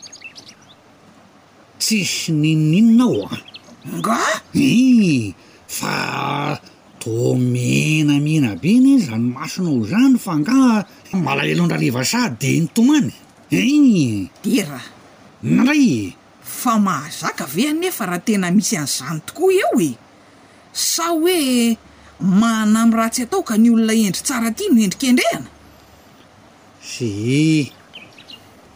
tsisy 1.81 2.31
ninoninonao 2.31 3.23
a 3.25 3.33
ah? 3.33 3.39
nga 3.97 4.19
i 4.53 4.67
fa 5.67 5.93
to 7.01 7.33
mina 7.35 8.21
mihina 8.21 8.53
be 8.61 8.77
iny 8.77 8.95
iy 8.95 9.01
zanomasonao 9.09 9.81
zany 9.89 10.15
fa 10.25 10.33
nga 10.41 10.57
malaelondralivasady 11.25 12.37
de 12.39 12.49
iny 12.53 12.67
tomany 12.75 13.09
iny 13.49 14.29
de 14.45 14.61
raha 14.69 14.93
nray 15.57 15.85
e 16.13 16.13
fa 16.59 16.73
mahazaka 16.85 17.43
veanefa 17.55 18.03
raha 18.09 18.21
tena 18.27 18.47
misy 18.55 18.75
an'izany 18.81 19.19
tokoa 19.27 19.49
eo 19.59 19.73
e 19.81 19.89
sa 20.93 21.05
hoe 21.17 21.39
mana 22.41 22.77
am' 22.85 22.93
ratsy 22.99 23.21
atao 23.25 23.41
ka 23.49 23.55
ny 23.61 23.67
olona 23.73 23.93
endri 24.05 24.21
tsara 24.25 24.47
aty 24.53 24.63
no 24.71 24.77
endrikendrehana 24.85 25.49
sy 26.91 27.09
i 27.25 27.43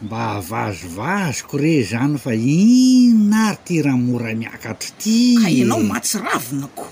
mba 0.02 0.22
havazovazoko 0.42 1.54
re 1.62 1.74
zany 1.90 2.16
fa 2.24 2.32
in 2.62 3.30
ary 3.44 3.58
tyrahamora 3.66 4.30
miakatro 4.40 4.90
ty 5.00 5.14
ka 5.42 5.48
inao 5.62 5.78
mahatsiravinako 5.88 6.86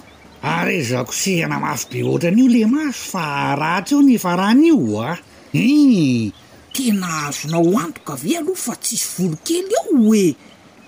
aryezakosehana 0.45 1.59
mafy 1.61 1.87
be 1.89 2.01
oatran'io 2.05 2.49
le 2.53 2.67
maso 2.69 3.01
fa 3.13 3.57
ratsy 3.57 3.95
eo 3.97 4.03
ny 4.05 4.17
farany 4.21 4.67
io 4.69 5.01
ah 5.01 5.17
i 5.53 5.65
eh, 5.65 6.33
tena 6.75 7.09
azonao 7.29 7.65
ho 7.65 7.79
antoka 7.81 8.13
ave 8.13 8.37
aloha 8.37 8.61
fa 8.65 8.75
tsisy 8.77 9.09
volo 9.17 9.37
kely 9.47 9.73
eo 9.81 9.97
oe 10.05 10.27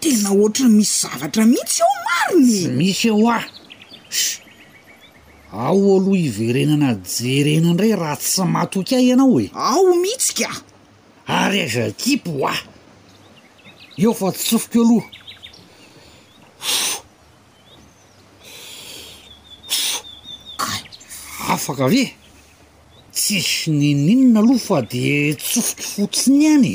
tena 0.03 0.29
oatra 0.37 0.69
misy 0.69 0.93
zavatra 1.09 1.45
mihitsy 1.49 1.81
eo 1.81 1.95
marony 2.07 2.77
misy 2.77 3.09
eho 3.09 3.25
ahs 3.37 4.21
ao 5.53 5.81
aloha 5.97 6.21
hiverenana 6.25 6.91
jerenandray 7.17 7.93
raha 7.97 8.17
tsy 8.21 8.43
matoky 8.45 8.93
ahy 8.97 9.09
ianao 9.11 9.41
e 9.41 9.47
ao 9.55 9.95
mihitsika 10.03 10.53
aryeza 11.27 11.85
kipo 12.01 12.45
a 12.49 12.53
ah. 12.53 12.61
eo 13.97 14.13
fa 14.13 14.29
tsy 14.33 14.45
tsofoka 14.45 14.79
aloha 14.85 15.09
afaka 21.57 21.85
ave 21.89 22.01
eh? 22.05 22.11
tsisy 23.15 23.71
nininona 23.81 24.41
aloha 24.43 24.65
fa 24.69 24.79
de 24.93 25.03
tsofotifotsiny 25.45 26.43
anye 26.55 26.75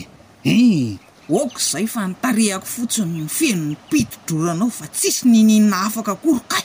u 1.34 1.36
ako 1.44 1.60
zay 1.70 1.86
fa 1.94 2.02
nitarehako 2.12 2.68
fotsiny 2.76 3.14
ny 3.22 3.28
fenony 3.38 3.76
pididroranao 3.90 4.72
fa 4.78 4.86
tsisy 4.98 5.22
nininna 5.32 5.78
afaka 5.88 6.12
akory 6.18 6.42
ka 6.52 6.60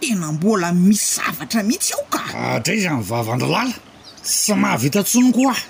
tena 0.00 0.26
mbola 0.32 0.68
miszavatra 0.86 1.60
mihitsy 1.68 1.92
aho 1.96 2.04
ka 2.14 2.18
adra 2.54 2.72
izy 2.78 2.88
mivavandralala 2.96 3.74
sy 4.38 4.50
mahavitantsoniko 4.62 5.40
aho 5.52 5.64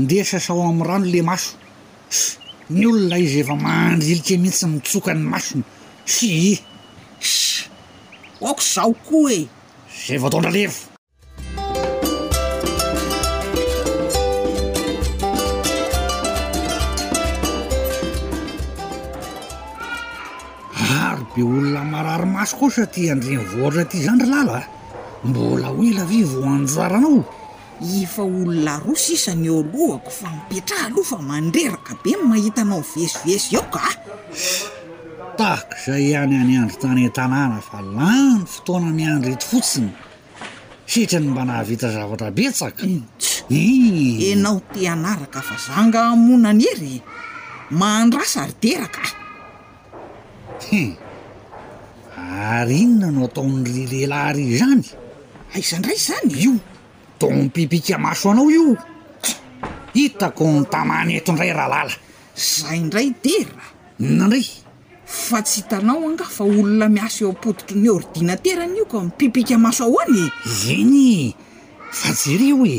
ndeha 0.00 0.24
sasao 0.30 0.62
amin'ny 0.68 0.88
rano 0.88 1.06
le 1.14 1.20
masos 1.28 2.20
ny 2.76 2.84
olona 2.90 3.16
izy 3.24 3.38
efa 3.42 3.54
mahandrilika 3.64 4.34
mihitsy 4.42 4.66
mitsokany 4.72 5.22
masona 5.32 5.64
syis 6.14 6.60
ako 8.50 8.62
zaho 8.74 8.92
koa 9.06 9.32
e 9.40 9.40
zay 9.94 10.18
voatondralevo 10.18 10.80
raro 20.88 21.22
be 21.36 21.42
olona 21.44 21.82
mararymaso 21.84 22.56
ko 22.58 22.66
sa 22.72 22.84
ty 22.88 23.10
andreny 23.12 23.44
vooatra 23.52 23.84
ty 23.86 23.98
zany 24.02 24.22
ry 24.24 24.28
làla 24.32 24.60
mbola 25.28 25.68
hoela 25.76 26.04
vivo 26.08 26.38
oanroaranao 26.42 27.20
efa 28.02 28.22
olona 28.24 28.80
roa 28.82 28.96
sisany 29.04 29.48
o 29.48 29.60
alohako 29.62 30.10
fa 30.10 30.28
mipetraha 30.34 30.86
aloha 30.88 31.08
fa 31.12 31.18
mandreraka 31.28 31.92
be 32.02 32.10
n 32.16 32.22
mahitanao 32.30 32.82
vesiveso 32.94 33.56
ao 33.60 33.64
ka 33.74 33.86
tahaka 35.36 35.76
zay 35.84 36.14
any 36.14 36.36
any 36.36 36.54
androntany 36.62 37.04
e 37.06 37.10
tanàna 37.18 37.58
fa 37.68 37.78
lany 37.94 38.40
fotoana 38.52 38.90
miandr 38.98 39.28
eto 39.34 39.46
fotsiny 39.52 39.90
sitrany 40.92 41.28
mba 41.32 41.42
nahavita 41.48 41.88
zavatra 41.96 42.28
beetsakai 42.36 42.96
enao 44.32 44.58
ty 44.72 44.88
anaraka 44.94 45.40
fa 45.48 45.56
zangamoina 45.66 46.48
any 46.54 46.64
hery 46.70 46.96
mandrasaryderaka 47.80 49.04
he 50.68 50.82
ary 52.56 52.84
inona 52.84 53.08
no 53.16 53.22
ataony 53.28 53.64
ry 53.74 53.84
lehlayhary 53.92 54.44
zany 54.60 54.88
aiza 55.54 55.72
indray 55.78 55.98
zany 56.08 56.28
io 56.44 56.54
tompipika 57.20 57.96
maso 58.04 58.26
anao 58.32 58.50
io 58.56 58.66
hitako 59.96 60.44
ny 60.52 60.64
tamany 60.72 61.12
eto 61.18 61.30
indray 61.32 61.52
raha 61.58 61.70
lala 61.74 61.94
zay 62.56 62.78
ndray 62.88 63.08
dera 63.24 63.64
oina 64.00 64.26
ndray 64.28 64.46
fa 65.12 65.42
tsy 65.44 65.60
hitanao 65.62 66.06
anga 66.08 66.24
fa 66.24 66.44
olona 66.48 66.88
miaso 66.88 67.20
eo 67.26 67.32
apotitry 67.36 67.78
ny 67.84 67.88
ordinateran' 67.90 68.76
io 68.78 68.84
ko 68.88 68.98
mpipika 69.08 69.58
maso 69.60 69.84
ahoany 69.84 70.32
zegny 70.62 71.34
fa 71.92 72.08
jereo 72.20 72.64
e 72.66 72.78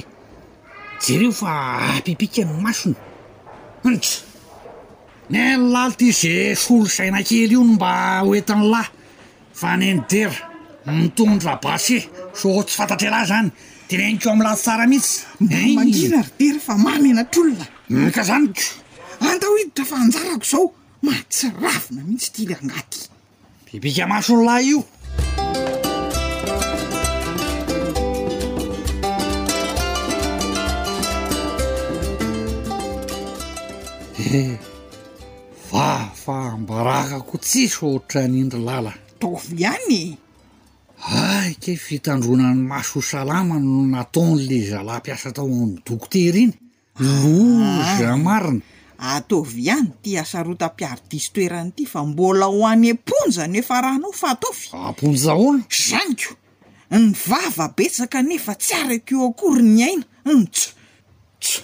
jereo 1.05 1.31
fa 1.31 1.51
ampipika 1.93 2.41
ny 2.45 2.53
masony 2.65 2.95
anty 3.85 4.13
ne 5.29 5.57
nylaly 5.57 5.93
ta 5.95 6.05
ize 6.05 6.55
solo 6.57 6.89
sainakely 6.89 7.53
io 7.53 7.61
no 7.63 7.77
mba 7.77 8.25
hoentin'ny 8.25 8.65
lahy 8.73 8.89
fa 9.53 9.77
nendera 9.77 10.37
mitondra 10.85 11.59
bace 11.61 12.09
so 12.33 12.49
tsy 12.63 12.75
fantatra 12.77 13.07
alah 13.13 13.25
zany 13.29 13.49
tenenikeo 13.87 14.31
amla 14.31 14.55
tsara 14.57 14.87
mihitsy 14.87 15.21
maniade 15.77 16.49
fa 16.65 16.73
aenatrolona 16.73 17.65
ka 18.15 18.21
zanyataditra 18.27 19.85
fajarakozao 19.89 20.82
mahatsiravina 21.05 22.01
mihitsy 22.07 22.29
tila 22.35 22.55
agnaty 22.57 22.99
bibika 23.67 24.03
maso 24.11 24.31
nolahy 24.35 24.71
io 24.71 24.81
eh 34.33 34.55
vafa 35.71 36.37
mbarakako 36.63 37.33
tsisyoatra 37.43 38.21
n'indry 38.31 38.61
lala 38.69 38.93
tovny 39.21 39.59
iany 39.63 39.95
aike 41.19 41.75
fitandrona 41.85 42.47
ny 42.57 42.61
maso 42.73 42.97
salama 43.11 43.55
no 43.65 43.73
nataon'le 43.95 44.57
zalampiasa 44.71 45.29
tao 45.35 45.47
amn'ny 45.57 45.73
dokotery 45.85 46.41
iny 46.45 46.55
ah. 46.55 47.03
loza 47.03 48.09
marina 48.25 48.63
ataovy 49.11 49.57
ihany 49.65 49.91
ty 50.01 50.11
asarotapiarydisy 50.19 51.31
toeranyity 51.33 51.83
fa 51.85 52.03
mbola 52.05 52.45
ho 52.45 52.67
any 52.67 52.89
aponja 52.91 53.47
nefa 53.47 53.81
rahanao 53.81 54.11
fa 54.11 54.27
ataovy 54.35 54.65
ah, 54.73 54.87
amponja 54.87 55.33
hoany 55.39 55.63
zanyko 55.89 56.31
ny 57.01 57.11
vava 57.29 57.67
betsaka 57.77 58.21
nefa 58.21 58.53
tsy 58.61 58.73
arakeo 58.81 59.25
akory 59.29 59.61
ny 59.75 59.81
aina 59.87 60.05
ny 60.25 60.41
tso 60.53 60.69
tso 61.43 61.61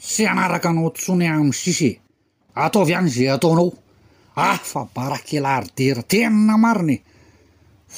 tsy 0.00 0.22
anaraka 0.32 0.68
anao 0.70 0.90
tontsony 0.94 1.26
amin' 1.34 1.52
sis 1.62 1.80
e 1.82 1.92
ataovy 2.64 2.90
ihany 2.92 3.10
zay 3.16 3.28
ataonao 3.34 3.68
ah 4.36 4.58
fa 4.72 4.80
barakelaardera 4.94 6.02
tenana 6.10 6.54
mariny 6.64 6.94
e 7.00 7.04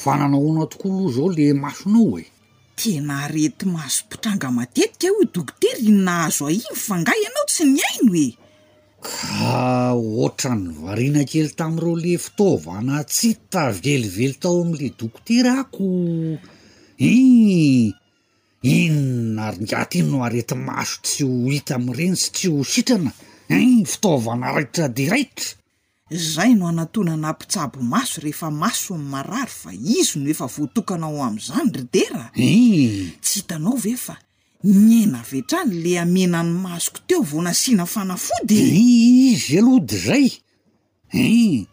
fa 0.01 0.11
nanao 0.19 0.49
anao 0.51 0.65
tokoa 0.71 0.91
loha 0.95 1.11
zao 1.17 1.29
le 1.35 1.45
masonao 1.63 2.11
e 2.21 2.25
tena 2.79 3.25
arety 3.27 3.65
maso 3.75 4.05
pitranga 4.09 4.49
matetika 4.57 5.07
o 5.17 5.21
e, 5.23 5.25
dokotery 5.35 5.81
inona 5.91 6.13
azo 6.27 6.43
ahiny 6.49 6.75
fangahy 6.87 7.21
ianao 7.25 7.45
tsy 7.51 7.63
ny 7.73 7.79
aino 7.89 8.11
oe 8.11 8.27
ka 9.07 9.63
ohatra 10.03 10.51
ny 10.63 10.69
variana 10.85 11.21
kely 11.31 11.49
tamn'ireo 11.59 11.95
le 12.03 12.13
fitaovana 12.25 12.95
tsy 13.11 13.29
tavelively 13.53 14.33
tao 14.41 14.57
am'la 14.63 14.87
dokotera 14.99 15.51
ako 15.63 15.85
in 17.03 17.91
inonaryngat 18.75 19.91
iny 19.99 20.07
no 20.11 20.17
arety 20.27 20.55
maso 20.67 20.95
tsy 21.05 21.19
ho 21.27 21.31
hita 21.53 21.73
amiireny 21.79 22.15
sy 22.21 22.29
tsy 22.35 22.47
ho 22.53 22.59
sitrana 22.73 23.11
en 23.59 23.83
fitaovanaraitra 23.91 24.85
deraitra 24.97 25.58
zay 26.11 26.53
no 26.55 26.67
anatoana 26.67 27.17
na 27.17 27.27
ampitsabo 27.29 27.81
maso 27.81 28.19
rehefa 28.21 28.51
maso 28.51 28.97
my 28.97 29.03
marary 29.03 29.47
fa 29.51 29.69
izy 29.73 30.19
no 30.19 30.29
efa 30.31 30.45
voatokanao 30.47 31.21
am'izany 31.23 31.69
rydera 31.71 32.31
e 32.35 32.43
eh. 32.43 33.09
tsy 33.21 33.39
hitanao 33.39 33.77
ve 33.77 33.95
fa 33.95 34.17
nyana 34.63 35.21
veatrany 35.31 35.73
le 35.83 35.99
amenany 35.99 36.49
masoko 36.49 36.99
teo 37.07 37.21
vo 37.21 37.41
nasiana 37.41 37.85
fanafody 37.85 38.57
eh, 38.57 38.73
izy 39.37 39.59
aloha 39.59 39.79
de 39.85 39.97
zay 39.97 40.25
en 41.09 41.31
eh, 41.31 41.65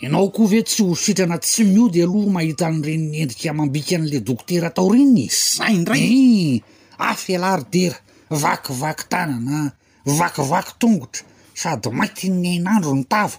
ianao 0.00 0.28
koa 0.30 0.46
ve 0.48 0.62
tsy 0.62 0.82
hositrana 0.82 1.36
tsy 1.38 1.64
miody 1.64 2.02
aloha 2.02 2.32
mahitan' 2.32 2.80
reniny 2.82 3.20
endrika 3.20 3.52
mambika 3.52 3.96
an'le 3.96 4.20
dokotera 4.24 4.72
atao 4.72 4.88
reny 4.88 5.28
zaindray 5.28 6.00
e 6.00 6.62
af 6.98 7.28
alahy 7.30 7.56
ridera 7.60 7.96
vakivaky 8.40 9.04
tanana 9.12 9.72
vakivaky 10.16 10.72
tongotra 10.80 11.24
sady 11.54 11.90
mainty 11.92 12.30
ny 12.40 12.48
ainandro 12.56 12.92
ny 12.96 13.04
tava 13.04 13.36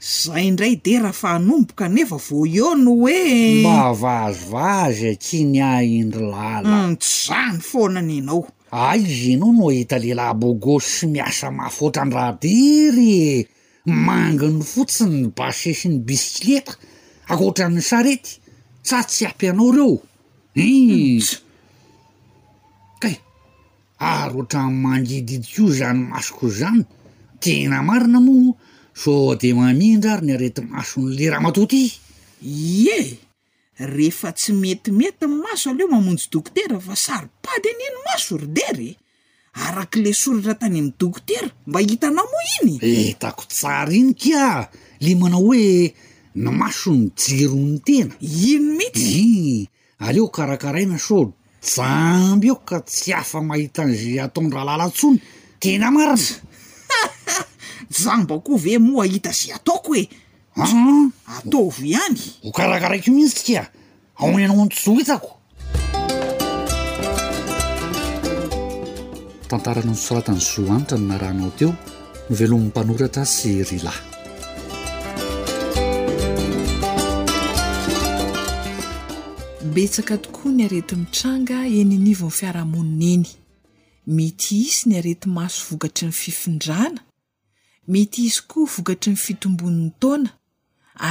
zay 0.00 0.50
ndray 0.50 0.76
de 0.76 0.98
raha 0.98 1.12
fanomboka 1.12 1.84
anefa 1.86 2.16
voiono 2.26 2.90
hoemba 3.02 3.76
vazivazy 4.02 5.04
a 5.10 5.14
ki 5.24 5.38
niaindro 5.52 6.24
lal 6.34 6.64
antsy 6.66 7.06
mm, 7.06 7.26
zany 7.28 7.58
foanany 7.68 8.12
ianao 8.18 8.42
a 8.70 8.80
izy 9.02 9.32
inao 9.34 9.52
no 9.56 9.64
ahita 9.70 9.96
lehilahy 10.02 10.34
bogosy 10.40 10.86
sy 10.96 11.06
miasa 11.12 11.46
mafotrandrahadiry 11.50 13.46
manginy 14.06 14.60
fotsiny 14.72 15.18
basesiny 15.36 15.96
bisikileta 16.06 16.72
akoatranny 17.30 17.82
sarety 17.90 18.32
tsa 18.86 18.98
tsy 19.08 19.24
ampy 19.28 19.46
anao 19.50 19.70
reo 19.76 19.94
inta 20.66 21.36
kay 23.02 23.16
ary 23.98 24.34
ohatra 24.34 24.60
nmangidiidiko 24.70 25.64
zany 25.78 26.00
masoko 26.10 26.46
zany 26.58 26.82
tena 27.42 27.76
marina 27.88 28.20
moa 28.26 28.52
so 28.96 29.36
de 29.36 29.52
mamindra 29.52 30.12
ary 30.16 30.26
nyareti 30.26 30.62
mason'le 30.64 31.24
raha 31.30 31.42
matoty 31.44 31.82
ye 32.40 33.18
rehefa 33.78 34.28
tsy 34.32 34.52
metimety 34.62 35.26
ny 35.28 35.36
maso 35.44 35.66
aleo 35.70 35.86
mamonjy 35.94 36.26
dokotera 36.32 36.76
fa 36.86 36.94
sary 37.04 37.28
pady 37.44 37.68
anyeny 37.72 37.98
maso 38.06 38.32
rydery 38.42 38.90
araky 39.64 39.98
le 40.02 40.12
soratra 40.20 40.54
tany 40.54 40.78
ami' 40.80 40.94
dokotera 41.00 41.48
mba 41.66 41.80
hitana 41.80 42.22
moa 42.30 42.46
iny 42.62 42.76
e, 42.80 42.90
hitako 43.12 43.44
tsara 43.52 43.92
iny 43.92 44.14
kia 44.20 44.68
le 45.00 45.10
manao 45.14 45.44
hoe 45.44 45.92
ny 46.40 46.50
maso 46.60 46.90
ny 46.96 47.12
jerony 47.20 47.78
tena 47.86 48.14
iny 48.20 48.58
mihity 48.78 49.10
i 49.12 49.68
aleo 50.08 50.28
karakaraina 50.32 50.96
so 50.98 51.32
jamby 51.68 52.48
eo 52.48 52.56
ka 52.64 52.80
tsy 52.80 53.12
afa 53.12 53.42
mahita 53.44 53.82
an'ze 53.84 54.16
ataon 54.24 54.50
raha 54.52 54.64
lalatsony 54.72 55.20
tena 55.60 55.90
maritra 55.92 56.45
t 57.90 58.02
zany 58.02 58.22
mba 58.24 58.38
koa 58.40 58.58
ve 58.58 58.78
moa 58.78 59.04
ahita 59.04 59.32
zy 59.32 59.50
ataoko 59.52 59.90
hoe 60.50 61.10
ataovy 61.36 61.90
ihany 61.94 62.20
ho 62.42 62.50
karakaraiky 62.52 63.10
i 63.10 63.14
mihitsy 63.14 63.42
tsika 63.44 63.64
aony 64.20 64.44
anao 64.44 64.64
ntsozohitsako 64.66 65.28
tantarano 69.48 69.92
nsoratany 69.92 70.40
zoa 70.40 70.74
anitra 70.76 70.96
amina 70.96 71.18
ranao 71.18 71.50
teo 71.58 71.70
no 71.70 71.76
velomin'ny 72.38 72.68
mpanoratra 72.68 73.24
sy 73.24 73.62
rylay 73.70 74.00
betsaka 79.74 80.16
tokoa 80.18 80.52
ny 80.52 80.64
areti 80.66 80.94
mitranga 80.96 81.56
eni 81.78 81.96
nivony 82.06 82.36
fiarahamonina 82.38 83.06
eny 83.16 83.26
mety 84.14 84.54
isy 84.68 84.82
ny 84.88 84.94
areti 85.00 85.28
maso 85.28 85.60
vokatry 85.70 86.06
ny 86.08 86.12
fifindrana 86.12 87.05
mety 87.86 88.24
izy 88.26 88.40
koa 88.50 88.66
vokatry 88.76 89.12
ny 89.14 89.18
fitombonin'ny 89.24 89.92
taona 90.02 90.30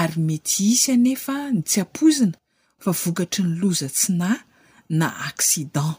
ary 0.02 0.18
mety 0.28 0.58
isy 0.74 0.86
anefa 0.96 1.36
ny 1.56 1.60
tsy 1.70 1.78
apozina 1.86 2.36
fa 2.84 2.92
vokatry 3.04 3.42
ny 3.48 3.54
loza 3.62 3.88
tsi 3.98 4.10
na 4.20 4.30
na 5.00 5.08
akciden 5.30 5.92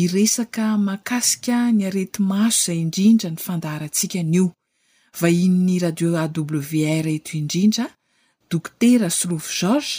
iresaka 0.00 0.64
makasika 0.88 1.56
ny 1.76 1.80
areti 1.88 2.18
maso 2.30 2.60
zay 2.66 2.78
indrindra 2.84 3.28
ny 3.32 3.40
fandaharantsika 3.46 4.20
nio 4.32 4.46
vahin'ny 5.20 5.74
radio 5.84 6.08
aw 6.22 6.40
r 7.04 7.08
eto 7.16 7.30
indrindra 7.40 7.84
dokotera 8.50 9.08
srove 9.18 9.48
george 9.58 9.92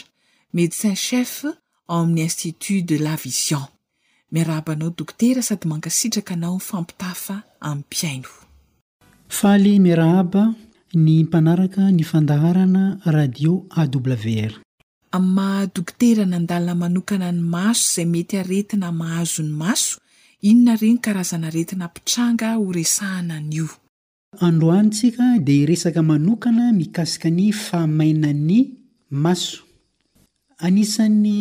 médecin 0.56 0.96
chef 1.08 1.34
ao 1.46 1.52
amin'ny 2.04 2.24
institut 2.30 2.82
de 2.90 2.96
la 3.06 3.16
vision 3.26 3.68
miarabanao 4.34 4.90
dokotera 5.00 5.42
sady 5.50 5.66
mankasitraka 5.72 6.34
naoaiafpiaio 6.42 8.32
faale 9.32 9.80
mirahaba 9.80 10.44
ny 11.06 11.24
mpanaraka 11.24 11.88
ny 11.96 12.04
fandaharana 12.04 12.84
radio 13.18 13.54
awr 13.82 14.52
a'nymahadokitera 15.16 16.24
na 16.30 16.36
andalina 16.40 16.74
manokana 16.82 17.30
ny 17.36 17.40
maso 17.40 18.04
izay 18.04 18.08
mety 18.14 18.34
aretina 18.44 18.88
mahazon'ny 19.02 19.56
maso 19.64 19.96
inona 20.50 20.74
ireny 20.78 20.98
karazana 21.06 21.48
retina 21.58 21.86
mpitranga 21.92 22.50
horesahana 22.60 23.38
nyio 23.50 23.70
androanyntsika 24.46 25.26
dia 25.48 25.64
resaka 25.70 26.02
manokana 26.12 26.66
mikasika 26.80 27.28
ny 27.38 27.46
fahamainan'ny 27.66 28.60
maso 29.24 29.60
anisan'ny 30.66 31.40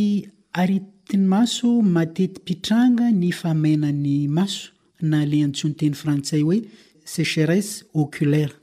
aretin'ny 0.63 1.27
maso 1.35 1.69
matetimpitranga 1.95 3.05
ny 3.21 3.29
faamainan'ny 3.41 4.17
maso 4.39 4.63
na 5.09 5.17
alay 5.27 5.43
antsonyteny 5.47 5.97
frantsay 6.03 6.43
hoe 6.49 6.61
secheres 7.15 7.69
oculaire 8.03 8.55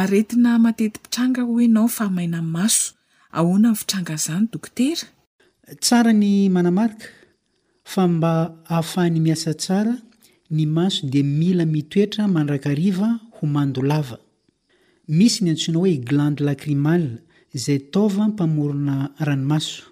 aretina 0.00 0.52
matetim-pitranga 0.64 1.42
ho 1.48 1.54
anao 1.66 1.86
fa 1.96 2.06
maina 2.16 2.40
n 2.44 2.48
maso 2.56 2.84
ahoana 3.38 3.68
n'ny 3.70 3.78
fitranga 3.80 4.14
zany 4.24 4.44
dokotera 4.52 5.06
tsara 5.84 6.12
ny 6.22 6.30
manamarika 6.54 7.06
fa 7.92 8.02
mba 8.14 8.32
hahafahany 8.68 9.18
miasa 9.26 9.50
tsara 9.62 9.94
ny 10.56 10.62
maso 10.76 11.00
dia 11.12 11.24
mila 11.40 11.64
mitoetra 11.74 12.22
mandrakariva 12.36 13.08
homandolava 13.38 14.16
misy 15.18 15.38
ny 15.44 15.50
antsoina 15.52 15.78
hoe 15.82 15.94
glande 16.08 16.40
lacrimal 16.48 17.04
izay 17.56 17.80
taova 17.92 18.22
mpamorona 18.30 18.96
ranomaso 19.26 19.82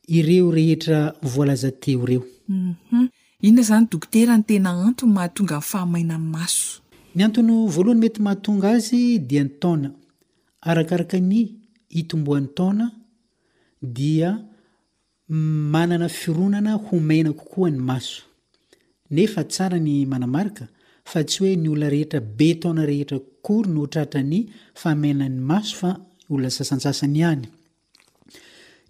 eoeelzaeo 0.07 2.07
eny 3.41 3.61
mhm. 4.47 4.65
antony 7.23 7.53
voalohany 7.75 7.99
mety 8.03 8.19
mahatonga 8.25 8.69
azy 8.77 9.01
dia 9.29 9.43
ny 9.43 9.49
taona 9.61 9.89
arakaraka 10.69 11.17
ny 11.29 11.35
itomboan'ny 11.99 12.47
tana 12.57 12.85
dia 13.81 14.29
manana 15.73 16.07
fironana 16.17 16.71
ho 16.85 16.93
mena 17.09 17.31
kokoa 17.33 17.69
ny 17.71 17.77
maso 17.79 18.23
nefa 19.15 19.43
tsara 19.51 19.79
ny 19.79 20.05
manamarka 20.05 20.63
fa 21.11 21.19
tsy 21.23 21.37
hoe 21.41 21.53
ny 21.61 21.69
olona 21.69 21.89
rehetra 21.95 22.19
be 22.37 22.47
tona 22.61 22.85
rehetra 22.91 23.19
kory 23.45 23.69
no 23.75 23.81
trahatra 23.91 24.21
ny 24.31 24.37
fahamaina 24.81 25.25
ny 25.29 25.39
maso 25.51 25.73
fa 25.79 25.89
olona 26.29 26.49
sasansasany 26.57 27.17
ihany 27.19 27.45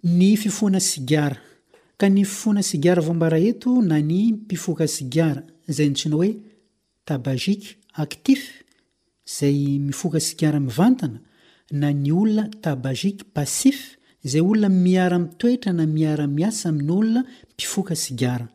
ny 0.04 0.34
fifoana 0.36 0.80
sigara 0.80 1.38
ka 1.96 2.08
ny 2.10 2.24
fifoana 2.26 2.62
sigara 2.62 3.00
vombara 3.00 3.38
eto 3.38 3.80
na 3.82 3.98
ny 4.02 4.32
mpifoka 4.32 4.84
sigara 4.88 5.42
zay 5.76 5.88
nytsinao 5.88 6.18
hoe 6.18 6.30
tabazik 7.04 7.76
aktif 7.94 8.40
zay 9.38 9.78
mifoka 9.78 10.20
sigara 10.20 10.60
mivantana 10.60 11.20
na 11.70 11.92
ny 11.92 12.12
olona 12.12 12.44
tabazik 12.64 13.24
pasif 13.34 13.80
zay 14.24 14.40
olona 14.40 14.68
miara 14.68 15.18
mitoetra 15.18 15.72
na 15.72 15.86
miaramiasa 15.86 16.68
amin'ny 16.68 16.90
olona 16.92 17.24
mpifoka 17.54 17.94
sigara 17.96 18.48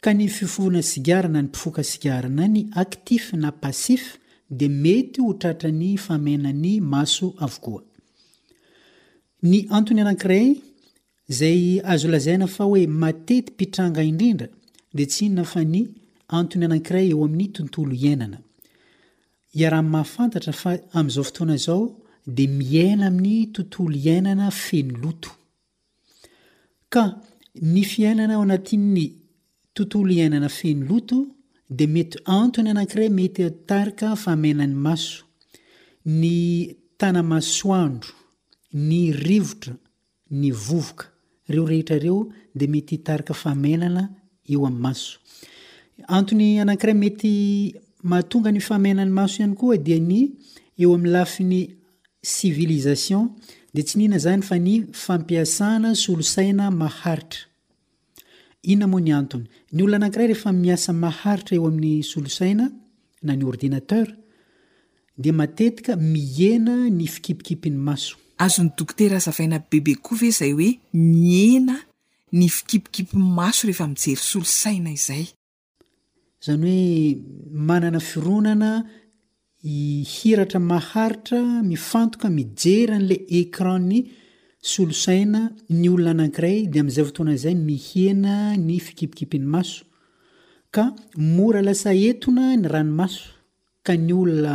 ka 0.00 0.14
ny 0.14 0.28
fifoana 0.28 0.82
sigara 0.82 1.28
na 1.28 1.42
ny 1.42 1.46
mpifoka 1.48 1.82
sigara 1.84 2.28
na 2.28 2.48
ny 2.48 2.70
aktif 2.74 3.32
na 3.32 3.52
pasif 3.52 4.16
de 4.50 4.68
mety 4.68 5.20
hotratra 5.20 5.70
ny 5.70 5.96
famenany 5.98 6.80
maso 6.80 7.34
avokoa 7.38 7.82
ny 9.42 9.66
antony 9.70 10.00
anakiray 10.00 10.54
zay 11.26 11.80
azo 11.84 12.08
lazaina 12.08 12.46
fa 12.46 12.64
hoe 12.64 12.86
matety 12.86 13.50
mpitranga 13.52 14.02
indrindra 14.10 14.48
de 14.96 15.04
tsynona 15.10 15.44
fa 15.52 15.60
ny 15.74 15.78
antony 16.36 16.64
anakiray 16.66 17.06
eo 17.12 17.20
amin'ny 17.26 17.50
tontolo 17.56 17.92
iainana 18.02 18.38
iarahn 19.60 19.88
mahafantatra 19.94 20.52
fa 20.60 20.70
amin'izao 20.98 21.24
fotoana 21.28 21.56
zao 21.66 21.82
de 22.36 22.44
miaina 22.60 23.04
amin'ny 23.10 23.48
tontolo 23.54 23.94
iainana 24.04 24.46
feny 24.64 24.90
loto 25.02 25.30
ka 26.92 27.02
ny 27.72 27.80
fiainana 27.92 28.32
ao 28.34 28.42
anatin'ny 28.46 29.06
tontolo 29.76 30.10
iainana 30.18 30.48
feny 30.58 30.80
loto 30.90 31.16
de 31.76 31.84
mety 31.94 32.16
antony 32.40 32.68
anakiray 32.72 33.08
mety 33.18 33.42
tarika 33.68 34.08
fa 34.22 34.32
mainany 34.42 34.74
maso 34.86 35.18
ny 36.20 36.32
tanamasoandro 37.00 38.12
ny 38.88 39.00
rivotra 39.26 39.74
ny 40.40 40.50
vovoka 40.66 41.04
ede 41.48 42.66
mety 42.72 42.98
takfamiana 43.04 44.02
eo 44.54 44.66
a'yasoantny 44.66 46.48
anakray 46.62 46.94
mety 47.02 47.32
mahatonga 48.10 48.50
ny 48.56 48.60
famainany 48.68 49.10
maso 49.18 49.36
ihany 49.40 49.54
koa 49.60 49.76
de 49.78 50.00
nyeo 50.08 50.90
ami'ny 50.94 51.10
lafi 51.14 51.42
ny 51.44 51.56
sivilisation 52.22 53.24
de 53.74 53.82
tsy 53.86 53.94
nhihna 53.98 54.18
zany 54.24 54.42
fa 54.48 54.56
ny 54.66 54.74
fampiasana 55.04 55.90
solosainaahaitraona 55.94 57.24
oany 58.94 59.10
anyny 59.18 59.48
olona 59.84 59.96
anakrayreefa 60.00 60.48
miasamaharitra 60.64 61.54
eo 61.58 61.64
amin'ny 61.70 62.02
solosaina 62.12 62.64
na 63.26 63.32
ny 63.36 63.42
ordinater 63.50 64.06
de 65.22 65.30
matetika 65.38 65.92
mihena 66.12 66.74
ny 66.98 67.06
fikipikipiny 67.14 67.76
maso 67.88 68.14
azony 68.38 68.70
dokotera 68.76 69.16
azavaina 69.16 69.58
bebe 69.70 69.94
koa 70.04 70.18
ve 70.20 70.28
izay 70.28 70.52
hoe 70.56 70.70
miena 70.92 71.76
ny 72.32 72.48
fikipikipyn 72.58 73.22
maso 73.38 73.66
rehefa 73.68 73.86
mijery 73.86 74.20
solosaina 74.30 74.90
izay 74.92 75.24
izany 76.40 76.66
hoe 76.66 77.16
manana 77.68 78.00
fironana 78.08 78.70
ihiratra 79.76 80.60
maharitra 80.72 81.40
mifantoka 81.70 82.28
mijeran'la 82.36 83.16
ecran 83.40 83.82
ny 83.90 83.98
solosaina 84.72 85.40
ny 85.80 85.86
olona 85.94 86.10
anankiray 86.16 86.58
dia 86.72 86.80
amin'izay 86.82 87.06
votoana 87.08 87.32
izay 87.38 87.54
ny 87.66 87.76
hena 87.88 88.36
ny 88.66 88.76
fikipikipi 88.88 89.36
ny 89.42 89.48
maso 89.54 89.80
ka 90.74 90.84
mora 91.36 91.60
lasa 91.68 91.90
entona 92.08 92.44
ny 92.60 92.68
ranomaso 92.74 93.24
ka 93.86 93.92
ny 94.06 94.12
olona 94.22 94.54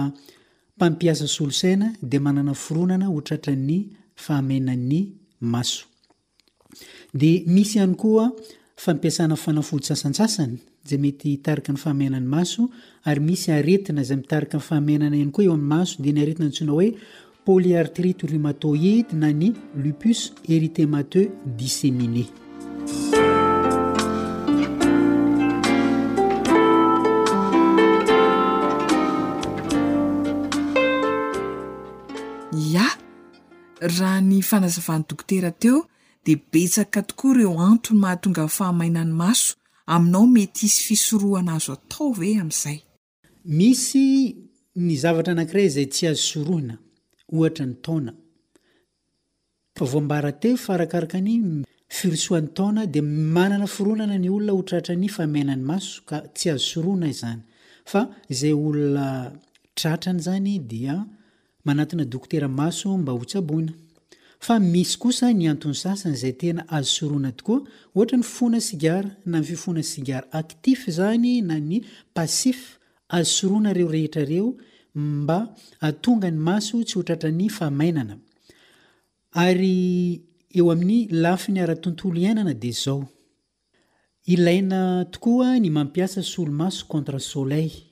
pampiasa 0.82 1.28
solosaina 1.38 1.88
dia 2.10 2.20
manana 2.28 2.54
foronana 2.64 3.06
oatra 3.16 3.36
hatra'ny 3.38 3.78
fahamaina'ny 4.24 5.02
maso 5.54 5.84
dia 7.22 7.44
misy 7.56 7.74
ihany 7.78 7.96
koa 8.02 8.26
fampiasana 8.86 9.36
fanafody 9.44 9.86
sasantsasany 9.92 10.54
zay 10.90 11.00
mety 11.06 11.26
hitarika 11.36 11.70
ny 11.76 11.80
fahameina 11.84 12.18
n'ny 12.22 12.30
maso 12.36 12.62
ary 13.10 13.22
misy 13.28 13.48
aretina 13.58 14.02
izay 14.06 14.18
mitarika 14.22 14.58
ny 14.60 14.64
fahamanana 14.70 15.16
ihany 15.20 15.32
koa 15.36 15.44
eo 15.48 15.54
amin'ny 15.58 15.72
maso 15.74 15.94
dea 16.04 16.14
ny 16.16 16.22
aretina 16.24 16.48
ny 16.48 16.54
tsinao 16.56 16.76
hoe 16.80 16.90
polyartritorumatoide 17.46 19.14
na 19.22 19.30
ny 19.42 19.50
lupus 19.84 20.20
eritemateu 20.56 21.28
dissemine 21.60 22.26
raha 33.90 34.22
ny 34.28 34.38
fanazavaany 34.50 35.04
dokotera 35.10 35.50
teo 35.62 35.80
de 36.26 36.34
betsaka 36.52 37.00
tokoa 37.10 37.32
ireo 37.36 37.54
antony 37.68 38.00
mahatonga 38.04 38.44
fahamaina 38.58 39.02
ny 39.10 39.14
maso 39.22 39.50
aminao 39.94 40.26
mety 40.36 40.66
isy 40.70 40.82
fisoroana 40.88 41.52
azo 41.58 41.72
atao 41.78 42.08
ve 42.20 42.30
amin'izay 42.42 42.78
misy 43.58 44.06
ny 44.86 44.92
zavatra 45.04 45.32
anankiray 45.36 45.66
izay 45.70 45.88
tsy 45.94 46.04
azo 46.12 46.22
soroina 46.32 46.76
ohatra 47.36 47.64
ny 47.70 47.76
taona 47.86 48.12
fa 49.76 49.84
voambarate 49.92 50.50
farakaraka 50.66 51.16
any 51.22 51.36
firosoan'ny 51.98 52.50
taona 52.58 52.82
di 52.94 53.02
manana 53.36 53.68
fironana 53.76 54.16
ny 54.24 54.30
olona 54.36 54.54
ho 54.58 54.62
tratrany 54.70 55.08
faamaina 55.16 55.54
ny 55.60 55.64
maso 55.70 55.94
ka 56.10 56.16
tsy 56.36 56.48
azo 56.54 56.66
soroaina 56.74 57.08
izany 57.16 57.42
fa 57.92 58.00
izay 58.34 58.54
olona 58.66 59.06
tratrany 59.78 60.20
zany 60.28 60.54
dia 60.72 60.96
manatina 61.66 62.06
dokotera 62.06 62.48
maso 62.48 62.98
mba 62.98 63.12
hotsaboina 63.14 63.74
fa 64.40 64.60
misy 64.60 64.98
kosa 64.98 65.30
ny 65.34 65.46
anton'ny 65.52 65.76
sasany 65.84 66.16
zay 66.22 66.34
tena 66.42 66.62
azo 66.78 66.92
soroana 66.98 67.32
tokoa 67.38 67.58
ohatra 67.96 68.18
ny 68.20 68.24
foana 68.34 68.62
sigara 68.68 69.10
na 69.30 69.38
ny 69.40 69.46
fifoana 69.50 69.84
sigara 69.92 70.28
aktif 70.42 70.80
zany 70.98 71.34
na 71.50 71.56
ny 71.70 71.82
pasif 72.16 72.60
azo 73.18 73.32
soroana 73.40 73.74
reo 73.78 73.88
rehetrareo 73.96 74.48
mba 74.96 75.40
atonga 75.88 76.32
ny 76.32 76.38
maso 76.48 76.76
tsy 76.84 76.96
hotratra 76.98 77.32
ny 77.32 77.48
famainana 77.50 78.16
ary 79.46 80.22
eo 80.58 80.72
amin'ny 80.72 81.08
lafi 81.24 81.52
ny 81.52 81.60
ara-tontolo 81.62 82.20
iainana 82.20 82.54
de 82.54 82.72
zao 82.72 83.06
ilaina 84.26 85.06
tokoa 85.14 85.60
ny 85.60 85.70
mampiasa 85.70 86.24
solo 86.24 86.52
maso 86.52 86.86
contra 86.88 87.20
soleil 87.20 87.91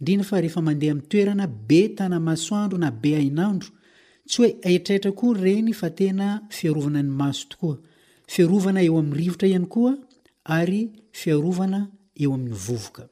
rehfmandeha 0.00 0.94
mtoerana 0.94 1.46
be 1.46 1.88
tana 1.88 2.20
maso 2.20 2.56
andro 2.56 2.78
na 2.78 2.90
be 2.90 3.16
ainandro 3.16 3.68
tsy 4.26 4.40
hoe 4.42 4.78
trtra 4.78 5.12
ko 5.12 5.32
reny 5.34 5.72
fa 5.74 5.90
tena 5.90 6.40
fiarovana 6.50 7.02
ny 7.02 7.10
maso 7.10 7.46
okoa 7.54 7.78
fiarovna 8.26 8.80
eo 8.82 8.98
ami'yrivotra 8.98 9.48
ihay 9.48 9.66
koa 9.74 9.94
ary 10.44 10.88
fiarovna 11.20 11.88
eoamin'yokr 12.20 13.04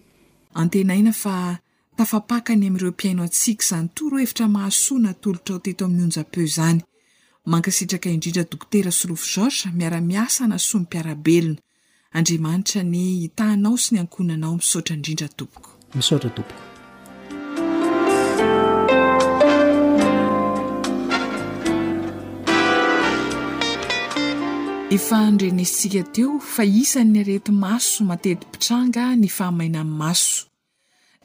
antenaina 0.53 1.11
fa 1.13 1.57
tafapakany 1.97 2.65
am'ireo 2.67 2.91
mpiainao 2.91 3.23
antsika 3.25 3.65
zany 3.65 3.89
to 3.95 4.09
roa 4.09 4.19
hevitra 4.19 4.47
mahasoana 4.47 5.13
tolotra 5.23 5.55
ao 5.55 5.59
teto 5.59 5.85
amin'ny 5.85 6.03
onjape 6.07 6.45
zany 6.55 6.81
mankasitraka 7.45 8.09
indrindra 8.09 8.43
dokotera 8.51 8.91
solofo 8.91 9.25
zaota 9.35 9.71
miara-miasa 9.71 10.47
na 10.47 10.57
soa 10.59 10.79
my 10.79 10.83
mpiarabelona 10.85 11.59
andriamanitra 12.17 12.81
ny 12.93 13.01
hitahinao 13.23 13.75
sy 13.83 13.89
ny 13.95 13.99
ankohnanao 14.03 14.55
misotra 14.61 14.93
indrindra 14.97 15.27
topoko 15.39 15.69
misaotra 15.95 16.29
topoko 16.29 16.70
ifandrenesintsika 24.95 26.03
teo 26.13 26.31
fa 26.53 26.63
isanyniarety 26.81 27.51
maso 27.63 27.99
matetykmpitranga 28.11 29.03
ny 29.21 29.27
fahamaina 29.37 29.79
any 29.83 29.91
maso 30.01 30.37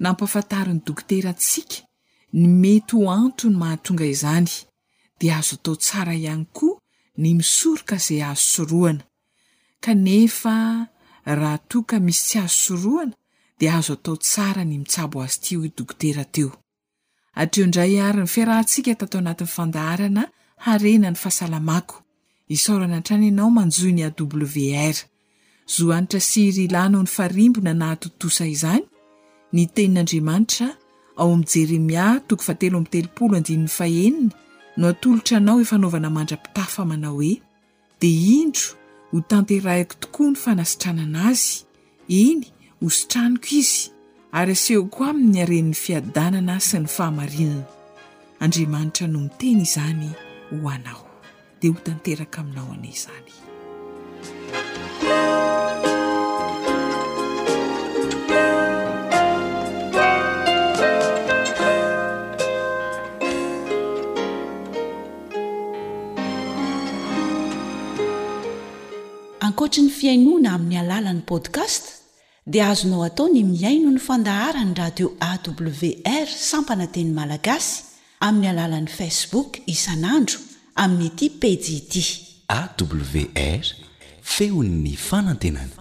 nampafantariny 0.05 0.81
dokotera 0.87 1.31
antsika 1.35 1.77
ny 2.39 2.47
mety 2.63 2.95
ho 2.97 3.03
antony 3.21 3.57
mahatonga 3.63 4.07
izany 4.15 4.53
de 5.19 5.27
azo 5.39 5.55
atao 5.59 5.77
tsara 5.85 6.13
ihany 6.21 6.45
koa 6.57 6.75
ny 7.21 7.29
misoroka 7.39 7.97
zay 8.07 8.21
ahzo 8.29 8.47
soroana 8.55 9.05
e 10.15 10.17
raha 11.41 11.59
toka 11.71 11.95
misy 12.07 12.23
tsy 12.29 12.39
azo 12.45 12.57
soroana 12.67 13.15
d 13.59 13.61
ahzo 13.75 13.93
atao 13.99 14.17
sara 14.33 14.63
ny 14.63 14.77
mis 14.79 14.99
z 21.35 21.37
koer 21.87 22.06
isaorana 22.49 22.97
antrany 22.97 23.27
ianao 23.29 23.51
manjoiny 23.51 24.03
a 24.07 24.11
w 24.11 24.75
r 24.75 24.97
zohanitra 25.67 26.21
siry 26.21 26.65
ilanao 26.65 27.03
ny 27.03 27.07
farimbona 27.17 27.73
nahtotosay 27.75 28.51
izany 28.57 28.83
ny 29.53 29.63
tenin'andriamanitra 29.75 30.69
ao 31.19 31.29
amin'ny 31.35 31.47
jeremia 31.55 32.05
toko 32.29 32.43
fattliny 32.43 34.31
no 34.79 34.85
atolotra 34.93 35.35
anao 35.37 35.59
efanaovana 35.65 36.09
mandrapitafa 36.17 36.83
manao 36.91 37.15
hoe 37.19 37.35
de 38.01 38.09
indro 38.39 38.67
ho 39.11 39.21
tanterahiko 39.31 39.95
tokoa 40.01 40.27
ny 40.33 40.37
fanasitranana 40.45 41.21
azy 41.31 41.53
iny 42.09 42.43
hositraniko 42.81 43.47
izy 43.61 43.91
ary 44.39 44.53
aseho 44.53 44.85
koa 44.95 45.09
amin'ny 45.11 45.39
aren'ny 45.45 45.75
fiadanana 45.85 46.55
sy 46.67 46.79
ny 46.79 46.87
fahamarinana 46.95 47.65
andriamanitra 48.41 49.07
no 49.11 49.19
miteny 49.27 49.61
izany 49.67 50.09
ho 50.51 50.57
anao 50.71 51.06
dea 51.63 51.73
ho 51.73 51.79
tanteraka 51.85 52.41
aminao 52.41 52.69
anay 52.77 52.93
izany 52.97 53.31
ankoatri 69.41 69.81
ny 69.83 69.91
fiainoana 69.91 70.55
amin'ny 70.55 70.77
alalan'ny 70.77 71.25
podkast 71.31 71.85
dia 72.53 72.65
azonao 72.73 73.01
atao 73.09 73.27
ny 73.35 73.41
miaino 73.55 73.89
ny 73.97 74.01
fandaharany 74.09 74.73
radio 74.83 75.07
awr 75.31 76.29
sampananteny 76.51 77.11
malagasy 77.19 77.73
amin'ny 78.29 78.47
alalan'i 78.53 78.93
facebook 79.01 79.51
isan'andro 79.75 80.39
amin'ny 80.77 81.09
ity 81.09 81.27
pejy 81.41 81.73
ity 81.81 82.03
awr 82.53 83.65
feon'ny 84.29 84.93
fanantenana 85.09 85.75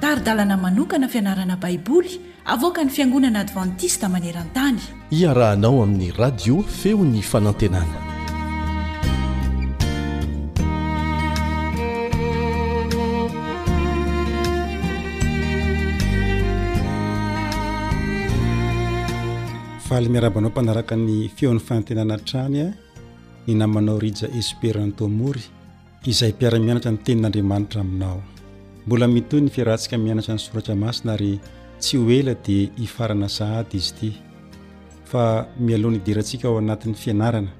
taridalana 0.00 0.56
manokana 0.64 1.08
fianarana 1.12 1.56
baiboly 1.62 2.12
avoaka 2.54 2.80
ny 2.84 2.90
fiangonana 2.96 3.38
advantista 3.46 4.06
maneran-tany 4.14 4.80
iarahanao 5.20 5.82
amin'ny 5.84 6.12
radio 6.22 6.62
feon'ny 6.80 7.22
fanantenana 7.32 8.14
valy 19.90 20.08
miarabanao 20.10 20.50
mpanaraka 20.50 20.94
ny 20.98 21.28
feon'ny 21.36 21.60
fanantenana 21.66 22.16
trany 22.28 22.58
a 22.66 22.68
ny 23.46 23.54
namanao 23.60 23.96
rija 24.04 24.26
espérantomory 24.40 25.44
izay 26.10 26.32
mpiara-mianatra 26.36 26.90
ny 26.94 26.98
tenin'andriamanitra 27.06 27.80
aminao 27.84 28.18
mbola 28.86 29.06
mitoy 29.14 29.40
ny 29.44 29.50
fiarantsika 29.54 29.96
mianatra 30.04 30.32
ny 30.34 30.42
soratra 30.44 30.74
masina 30.82 31.12
ary 31.16 31.32
tsy 31.80 31.94
ho 32.00 32.04
ela 32.18 32.34
dia 32.46 32.68
hifarana 32.80 33.26
zahady 33.36 33.76
izy 33.76 33.90
ity 33.90 34.10
fa 35.10 35.22
mialohana 35.66 36.00
idirantsika 36.00 36.44
ao 36.48 36.56
anatin'ny 36.62 36.96
fianarana 37.04 37.50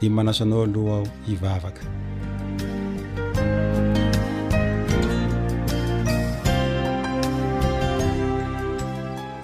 dia 0.00 0.10
manaso 0.18 0.42
anao 0.46 0.62
aloha 0.66 0.94
aho 0.98 1.06
hivavaka 1.28 1.82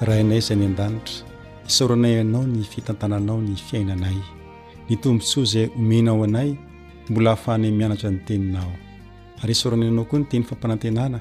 raha 0.06 0.20
inay 0.24 0.38
izay 0.44 0.56
ny 0.60 0.66
an-danitra 0.70 1.29
saranay 1.70 2.18
anao 2.20 2.44
ny 2.46 2.62
fitantananao 2.64 3.40
ny 3.42 3.54
fiainanay 3.54 4.18
ni 4.88 4.96
tombontsoa 4.96 5.42
izay 5.44 5.66
homenao 5.76 6.24
anay 6.24 6.50
mbola 7.10 7.30
hafahnay 7.30 7.70
mianatra 7.70 8.10
ny 8.10 8.18
teninao 8.26 8.72
ary 9.42 9.52
esaronayianao 9.54 10.04
koa 10.10 10.18
ny 10.18 10.24
teny 10.30 10.44
fampanantenana 10.44 11.18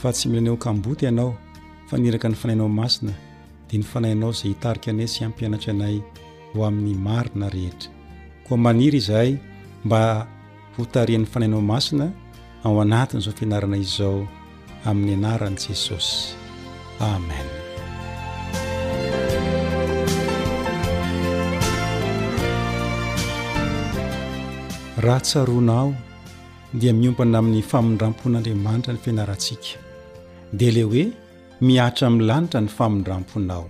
fa 0.00 0.08
tsy 0.12 0.28
milanay 0.28 0.50
hokamboty 0.54 1.04
ianao 1.06 1.34
fa 1.88 1.98
niraka 1.98 2.28
ny 2.28 2.34
fanainao 2.34 2.68
masina 2.68 3.12
dia 3.68 3.78
ny 3.80 3.84
fanaynao 3.84 4.30
izay 4.30 4.48
hitarika 4.50 4.90
anay 4.90 5.06
sy 5.08 5.20
hampianatra 5.24 5.70
anay 5.72 5.96
ho 6.54 6.64
amin'ny 6.66 6.96
marina 6.96 7.48
rehetra 7.50 7.90
koa 8.48 8.56
manira 8.56 8.96
izahay 8.98 9.36
mba 9.84 10.26
hotarian'ny 10.76 11.26
fanainao 11.32 11.62
masina 11.62 12.12
ao 12.64 12.80
anatin' 12.82 13.20
izao 13.20 13.34
fianarana 13.38 13.76
izao 13.76 14.26
amin'ny 14.84 15.12
anaran'i 15.20 15.60
jesosy 15.66 16.34
amen 17.00 17.59
raha 25.00 25.20
tsaronao 25.20 25.86
dia 26.80 26.92
miompana 26.98 27.38
aminy 27.42 27.60
famondrampon'andriamanitra 27.70 28.92
ny 28.94 28.98
fianarantsika 29.04 29.78
dia 30.58 30.70
le 30.76 30.82
hoe 30.88 31.04
miatra 31.68 32.06
mi 32.14 32.22
lanitra 32.30 32.60
ny 32.64 32.68
famondramponao 32.78 33.64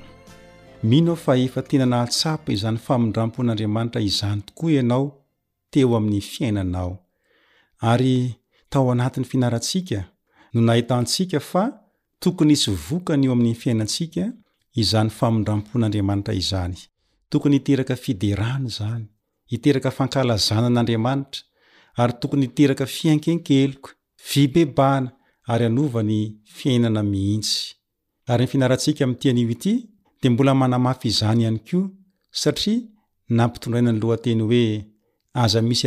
minao 0.90 1.16
fa 1.24 1.32
efa 1.44 1.60
tenanahatsapo 1.70 2.48
izany 2.56 2.78
famondrampon'andriamanitra 2.86 4.00
izany 4.10 4.40
tokoa 4.46 4.70
ianao 4.76 5.04
teo 5.72 5.96
aminy 5.96 6.20
fiainanao 6.20 6.92
ary 7.90 8.34
tao 8.68 8.90
anatiny 8.92 9.24
finarantsika 9.24 10.00
no 10.54 10.60
nahitantsika 10.60 11.40
fa 11.40 11.64
tokony 12.22 12.52
isy 12.56 12.70
vokany 12.88 13.24
io 13.26 13.32
amin'ny 13.32 13.54
fiainantsika 13.62 14.24
izany 14.82 15.10
famondrampon'andriamanitra 15.18 16.34
izany 16.42 16.76
tokony 17.30 17.54
hiteraka 17.58 17.96
fiderany 18.04 18.68
zany 18.78 19.06
hiteraka 19.52 19.90
fankalazana 19.98 20.68
n'andriamanitra 20.72 21.42
ary 22.00 22.12
tokony 22.20 22.44
iteraka 22.50 22.84
fiankenkeloka 22.96 23.88
fibebana 24.30 25.08
ary 25.52 25.64
hanovany 25.68 26.18
fiainana 26.58 27.02
mihintsy 27.12 27.56
ary 28.32 28.42
ny 28.44 28.50
finarantsika 28.52 29.00
ami 29.04 29.16
tianio 29.20 29.48
ity 29.56 29.72
dia 30.20 30.30
mbola 30.30 30.52
manamafy 30.60 31.06
izany 31.12 31.40
ihany 31.42 31.60
koa 31.68 31.86
satria 32.42 32.78
nampitondrainany 33.38 33.98
lohanteny 34.02 34.42
hoe 34.48 34.62
neheraza 34.78 35.58
misy 35.68 35.84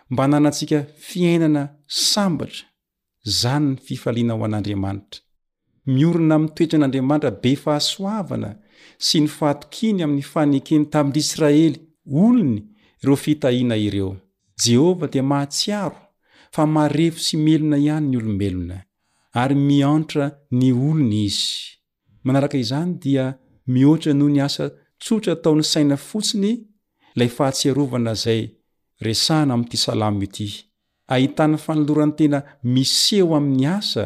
mba 0.10 0.28
nanantsika 0.28 0.86
fiainana 1.08 1.70
sambatra 2.14 2.64
zany 3.40 3.68
ny 3.72 3.76
fifaliana 3.86 4.34
ho 4.38 4.42
an'andriamanitra 4.48 5.20
miorona 5.96 6.34
amy 6.38 6.50
toetra 6.56 6.78
an'andriamanitra 6.80 7.32
be 7.44 7.52
fahasoavana 7.64 8.52
sy 9.08 9.18
ny 9.24 9.28
faatokiny 9.38 10.00
amiy 10.06 10.26
fanekeny 10.34 10.86
tamydryisraely 10.94 11.72
olony 12.24 12.58
iro 13.04 13.16
fitahina 13.24 13.76
ireo 13.88 14.10
jehovah 14.64 15.10
dia 15.14 15.24
mahatsiaro 15.32 16.00
fa 16.56 16.64
marefo 16.76 17.20
sy 17.28 17.36
melona 17.46 17.78
ihany 17.86 18.06
ny 18.12 18.18
olomelona 18.22 18.78
ary 19.42 19.56
mianatra 19.70 20.26
ny 20.60 20.70
olony 20.88 21.18
izy 21.30 21.52
manaraka 22.28 22.58
izany 22.64 22.92
dia 23.04 23.26
mihoatra 23.74 24.12
nohonyasa 24.20 24.66
tsotra 25.02 25.32
ataony 25.36 25.64
saina 25.74 25.98
fotsiny 26.10 26.52
lay 27.18 27.30
fahatsiarovana 27.38 28.14
zay 28.24 28.42
resana 29.00 29.54
amty 29.54 29.78
salamo 29.78 30.22
io 30.22 30.28
ty 30.28 30.48
ahitany 31.12 31.58
fanaloran 31.58 32.16
tena 32.18 32.40
miseo 32.64 33.36
ami'ny 33.36 33.66
asa 33.68 34.06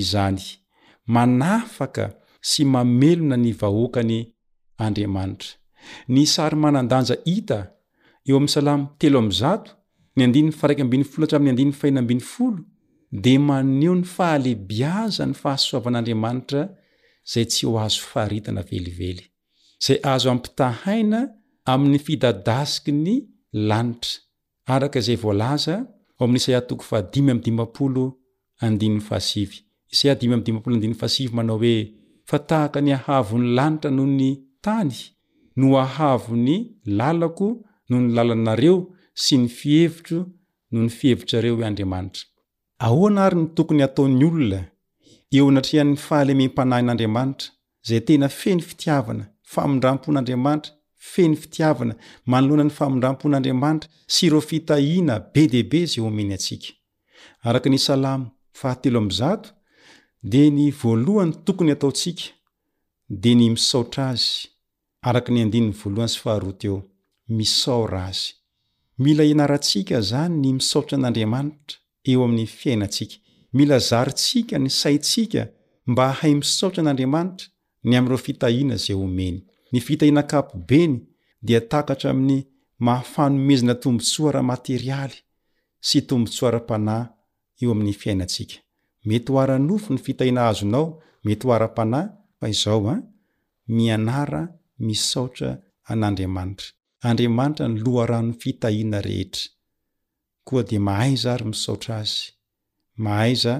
izany 0.00 0.40
manafaka 1.14 2.04
sy 2.50 2.64
mamelona 2.64 3.36
nyvahoakany 3.36 4.16
andriamanitra 4.84 5.48
nysary 6.14 6.56
manandanja 6.64 7.16
hita 7.26 7.58
eoa 8.28 8.48
salamoteoz 8.48 9.42
0 10.16 12.52
de 13.24 13.34
maneho 13.48 13.94
ny 13.98 14.04
fahalebiaza 14.16 15.24
ny 15.30 15.34
fahasoavan'andriamanitra 15.42 16.62
zay 17.32 17.44
tsy 17.50 17.66
ho 17.66 17.74
azo 17.86 18.00
faharitana 18.12 18.62
velively 18.70 19.24
zay 19.84 19.98
azo 20.12 20.26
ampitahaina 20.34 21.18
ami'ny 21.72 21.98
fidadasiki 22.06 22.92
ny 23.04 23.08
y 23.52 23.58
manao 31.32 31.56
oe 31.56 31.92
fa 32.30 32.38
tahaka 32.48 32.80
ny 32.86 32.92
ahavony 32.98 33.48
lanitra 33.56 33.90
noho 33.96 34.06
ny 34.20 34.32
tany 34.64 34.94
no 35.58 35.66
ahavo 35.84 36.32
ny 36.46 36.56
lalako 36.98 37.46
noho 37.88 38.02
ny 38.04 38.10
lalanareo 38.16 38.76
sy 39.22 39.34
ny 39.40 39.46
fihevitro 39.58 40.18
noho 40.72 40.82
ny 40.86 40.90
fihevitrareo 40.96 41.54
e 41.60 41.64
andriamanitraoana 41.68 43.20
ary 43.26 43.36
ny 43.40 43.46
tokony 43.56 43.82
ataony 43.86 44.14
olona 44.24 44.60
eo 45.36 45.44
anatrehan'ny 45.50 45.96
fahalemem-panahin'andriamanitra 46.06 47.48
zay 47.88 48.00
tena 48.06 48.28
feny 48.40 48.60
fitiavana 48.68 49.24
fa 49.52 49.60
mindrampon'andriamanitra 49.68 50.72
feny 51.00 51.36
fitiavana 51.36 51.94
manolohana 52.30 52.68
ny 52.68 52.74
famindram-pon'andriamanitra 52.76 53.88
sy 54.06 54.28
ro 54.32 54.40
fitahina 54.40 55.16
be 55.32 55.46
deabe 55.48 55.86
ze 55.86 56.00
omeny 56.00 56.34
atsika 56.36 56.76
de 60.22 60.50
ny 60.52 60.68
voalohany 60.80 61.32
tokony 61.44 61.72
ataontsika 61.72 62.36
isoal 67.46 69.34
narantsika 69.36 70.00
zany 70.10 70.34
ny 70.44 70.52
misaor'ariamnit 70.56 71.68
ey 72.10 72.16
ainaik 72.72 73.10
mila 73.52 73.78
zarintsika 73.78 74.58
ny 74.58 74.68
saitsika 74.68 75.42
mba 75.86 76.12
hay 76.20 76.34
misaotra 76.34 76.82
n'adriamanitra 76.84 77.46
ny 77.88 77.94
amrofitahina 77.96 78.76
oey 78.94 79.40
ny 79.72 79.78
fitahina 79.80 80.22
kapobeny 80.26 81.00
dia 81.42 81.60
takatra 81.62 82.10
amin'ny 82.10 82.46
mahafanomezina 82.84 83.74
tombontsoara 83.82 84.42
materialy 84.52 85.18
sy 85.88 85.98
tombontsoara-panay 86.08 87.04
eo 87.62 87.70
amin'ny 87.74 87.94
fiainantsika 88.02 88.56
mety 89.08 89.32
ho 89.32 89.38
aranofo 89.44 89.90
ny 89.94 90.00
fitahina 90.06 90.40
hazonao 90.50 90.86
mety 91.26 91.44
ho 91.46 91.52
ara-panahy 91.54 92.08
fa 92.38 92.46
izao 92.50 92.80
an 92.92 92.96
ah, 93.02 93.06
mianara 93.76 94.42
misaotra 94.86 95.50
an'andriamanitra 95.90 96.68
andriamanitra 97.08 97.64
ny 97.72 97.78
loharano 97.84 98.32
fitahina 98.42 98.98
rehetra 99.06 99.44
koa 100.46 100.62
de 100.68 100.78
mahaiza 100.86 101.28
ary 101.34 101.44
misaotra 101.50 101.92
azy 102.02 102.18
mahaiza 103.04 103.54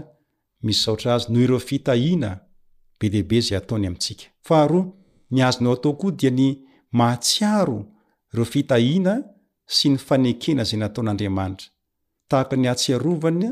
misaotra 0.66 1.10
azy 1.14 1.24
no 1.32 1.38
ereo 1.44 1.58
fitahina 1.68 2.30
be 2.98 3.06
dehaibe 3.12 3.38
zay 3.46 3.56
ataony 3.58 3.86
amintsikaaha 3.86 4.99
ny 5.30 5.42
azonao 5.46 5.72
atao 5.74 5.94
koa 5.98 6.10
dia 6.12 6.30
ny 6.30 6.46
mahatsiaro 6.98 7.78
reo 8.34 8.44
fitahina 8.52 9.14
sy 9.76 9.88
ny 9.90 9.98
fanekena 10.06 10.64
zay 10.68 10.78
nataon'andriamanitra 10.80 11.68
tahaka 12.28 12.54
ny 12.56 12.66
atsiarovana 12.72 13.48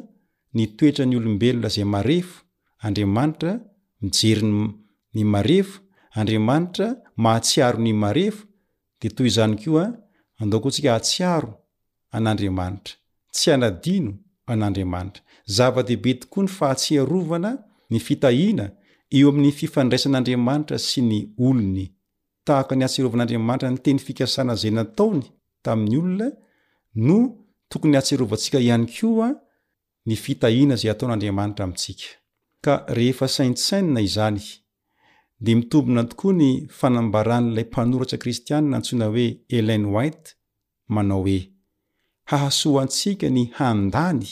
ny 0.54 0.64
toetra 0.76 1.04
ny 1.06 1.14
olombelona 1.18 1.68
zay 1.74 1.84
marefo 1.94 2.38
andriamanitra 2.86 3.50
mijery 4.02 4.42
ny 5.14 5.22
marefo 5.34 5.78
andriamanitra 6.20 6.86
mahatsiaro 7.24 7.78
ny 7.84 7.92
marefo 8.02 8.42
de 9.00 9.08
toy 9.16 9.28
zany 9.36 9.54
koa 9.62 9.84
andao 10.40 10.60
ko 10.62 10.68
tsika 10.74 10.90
atsiaro 10.94 11.50
an'andriamanitra 12.16 12.94
tsy 13.34 13.48
anadino 13.56 14.12
an'andriamanitra 14.52 15.22
zava-dehibe 15.56 16.12
tokoa 16.20 16.42
ny 16.44 16.48
fahatsiarovana 16.58 17.50
nyfitaina 17.90 18.64
io 19.16 19.28
amin'ny 19.32 19.52
fifandraisan'andriamanitra 19.56 20.76
sy 20.78 21.00
ny 21.08 21.18
olony 21.46 21.84
tahaka 22.46 22.74
nyatserovan'andriamanitra 22.80 23.68
niteny 23.72 23.98
fikasana 24.06 24.54
zay 24.60 24.70
nataony 24.76 25.22
taminy 25.64 25.96
olona 26.00 26.28
no 27.06 27.18
tokony 27.70 27.96
atserovantsika 28.00 28.58
ihany 28.66 28.86
ko 28.94 29.08
a 29.26 29.30
ny 30.08 30.14
fitahina 30.24 30.74
zay 30.80 30.90
ataon'andriamanitra 30.94 31.62
amintsika 31.64 32.08
ka 32.64 32.74
rehefa 32.96 33.26
saintsainna 33.36 34.00
izany 34.08 34.42
di 35.44 35.52
mitombona 35.58 36.02
tokoa 36.10 36.32
ny 36.40 36.50
fanambaranyilay 36.78 37.64
mpanoratsa 37.70 38.16
kristianina 38.22 38.76
antsoina 38.76 39.06
hoe 39.12 39.26
elein 39.58 39.84
white 39.94 40.26
manao 40.94 41.20
hoe 41.26 41.40
hahasoantsika 42.30 43.26
ny 43.36 43.42
handany 43.58 44.24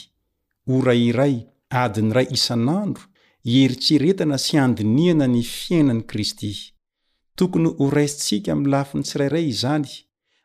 orairay 0.74 1.34
adiny 1.82 2.12
ray 2.16 2.26
isan'andro 2.36 3.02
ieritseretana 3.52 4.36
sy 4.42 4.58
andiniana 4.62 5.26
ny 5.30 5.40
fiainany 5.46 6.02
kristy 6.10 6.50
tokony 7.38 7.70
ho 7.78 7.86
raisintsika 7.94 8.50
amy 8.56 8.66
lafiny 8.72 9.04
tsirairay 9.06 9.44
izany 9.52 9.86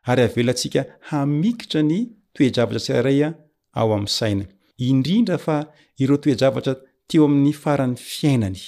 ary 0.09 0.21
havelantsika 0.27 0.81
hamikitra 1.09 1.81
ny 1.89 1.97
toejavatra 2.35 2.81
tsirairayaao 2.85 3.89
am 3.97 4.05
saina 4.17 4.45
indrindra 4.89 5.37
fa 5.45 5.57
irotoejavatra 6.03 6.73
teo 7.09 7.23
aminy 7.29 7.53
farany 7.63 7.95
fiainany 8.13 8.61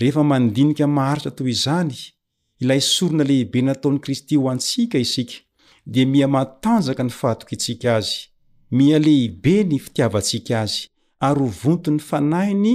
rehefa 0.00 0.22
mandinika 0.30 0.86
maharitra 0.96 1.32
toy 1.38 1.50
izany 1.56 1.94
ilay 2.62 2.80
sorona 2.94 3.24
lehibe 3.30 3.58
nataony 3.68 3.98
kristy 4.04 4.34
ho 4.40 4.46
antsika 4.54 4.98
isika 5.06 5.36
di 5.92 6.02
mia 6.12 6.28
matanjaka 6.36 7.02
ny 7.08 7.12
fatoky 7.20 7.52
intsika 7.56 7.88
azy 7.98 8.14
mia 8.78 8.98
lehibe 9.06 9.54
ny 9.70 9.78
fitiavantsika 9.84 10.52
azy 10.64 10.76
ar 11.28 11.36
ho 11.42 11.48
vonton'ny 11.62 12.00
fanahiny 12.10 12.74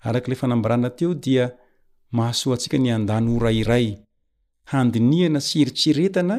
arak 0.00 0.28
le 0.28 0.34
fanambarana 0.40 0.90
teo 0.96 1.14
dia 1.24 1.44
mahasoa 2.16 2.54
ntsika 2.56 2.76
niandany 2.84 3.26
o 3.36 3.38
rairay 3.46 3.86
handiniana 4.72 5.40
seritsiretana 5.48 6.36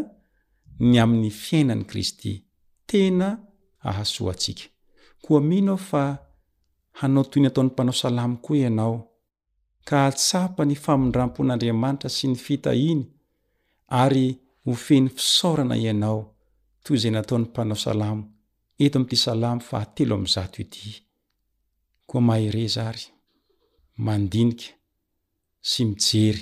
ny 0.90 0.96
amin'ny 1.04 1.30
fiainany 1.44 1.84
kristy 1.90 2.32
tena 2.90 3.30
ahasoantsika 3.90 4.66
koa 5.24 5.42
minao 5.50 5.78
fa 5.90 6.04
hanao 7.00 7.24
toy 7.32 7.40
nyataony 7.44 7.70
mpanao 7.72 7.94
salamo 8.04 8.36
koa 8.46 8.58
ianao 8.62 8.96
ka 9.88 9.98
hatsapa 10.06 10.62
ny 10.70 10.76
famindram-pon'andriamanitra 10.84 12.10
sy 12.16 12.26
ni 12.30 12.36
fita 12.46 12.72
iny 12.92 13.04
ary 14.04 14.26
ho 14.64 14.72
feny 14.86 15.08
fisorana 15.18 15.76
ianao 15.86 16.20
toy 16.84 16.98
zay 17.02 17.12
nataony 17.16 17.46
mpanao 17.48 17.80
salamo 17.88 18.24
et 18.84 18.94
amty 18.98 19.16
salamo 19.26 19.62
fa 19.68 19.76
ateoamza 19.84 20.42
mandinika 24.00 24.80
sy 25.60 25.84
mijery 25.86 26.42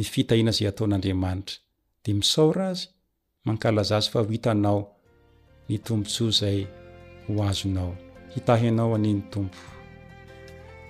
ny 0.00 0.04
fitahina 0.12 0.48
zay 0.52 0.66
ataon'andriamanitra 0.72 1.56
de 2.04 2.10
misaora 2.18 2.64
azy 2.72 2.86
mankalazasy 3.46 4.08
fa 4.10 4.20
ho 4.20 4.28
hitanao 4.32 4.80
ny 5.68 5.76
tompontsoa 5.78 6.30
zay 6.40 6.58
hohazonao 7.28 7.92
hitahianao 8.34 8.94
anyny 8.96 9.20
tompo 9.32 9.58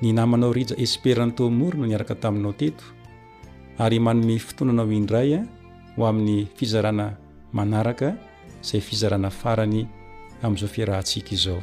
ny 0.01 0.13
namanao 0.15 0.53
rija 0.55 0.77
esperantomoro 0.79 1.79
no 1.79 1.87
niaraka 1.87 2.15
taminao 2.15 2.53
teto 2.55 2.85
ary 3.79 3.99
manome 3.99 4.39
fotoananao 4.39 4.93
indraya 4.93 5.39
eh, 5.43 5.49
ho 5.97 6.07
amin'ny 6.07 6.47
fizarana 6.57 7.17
manaraka 7.53 8.15
zay 8.63 8.81
fizarana 8.81 9.31
farany 9.31 9.89
amin'zao 10.43 10.69
fiarahantsika 10.71 11.35
izao 11.35 11.63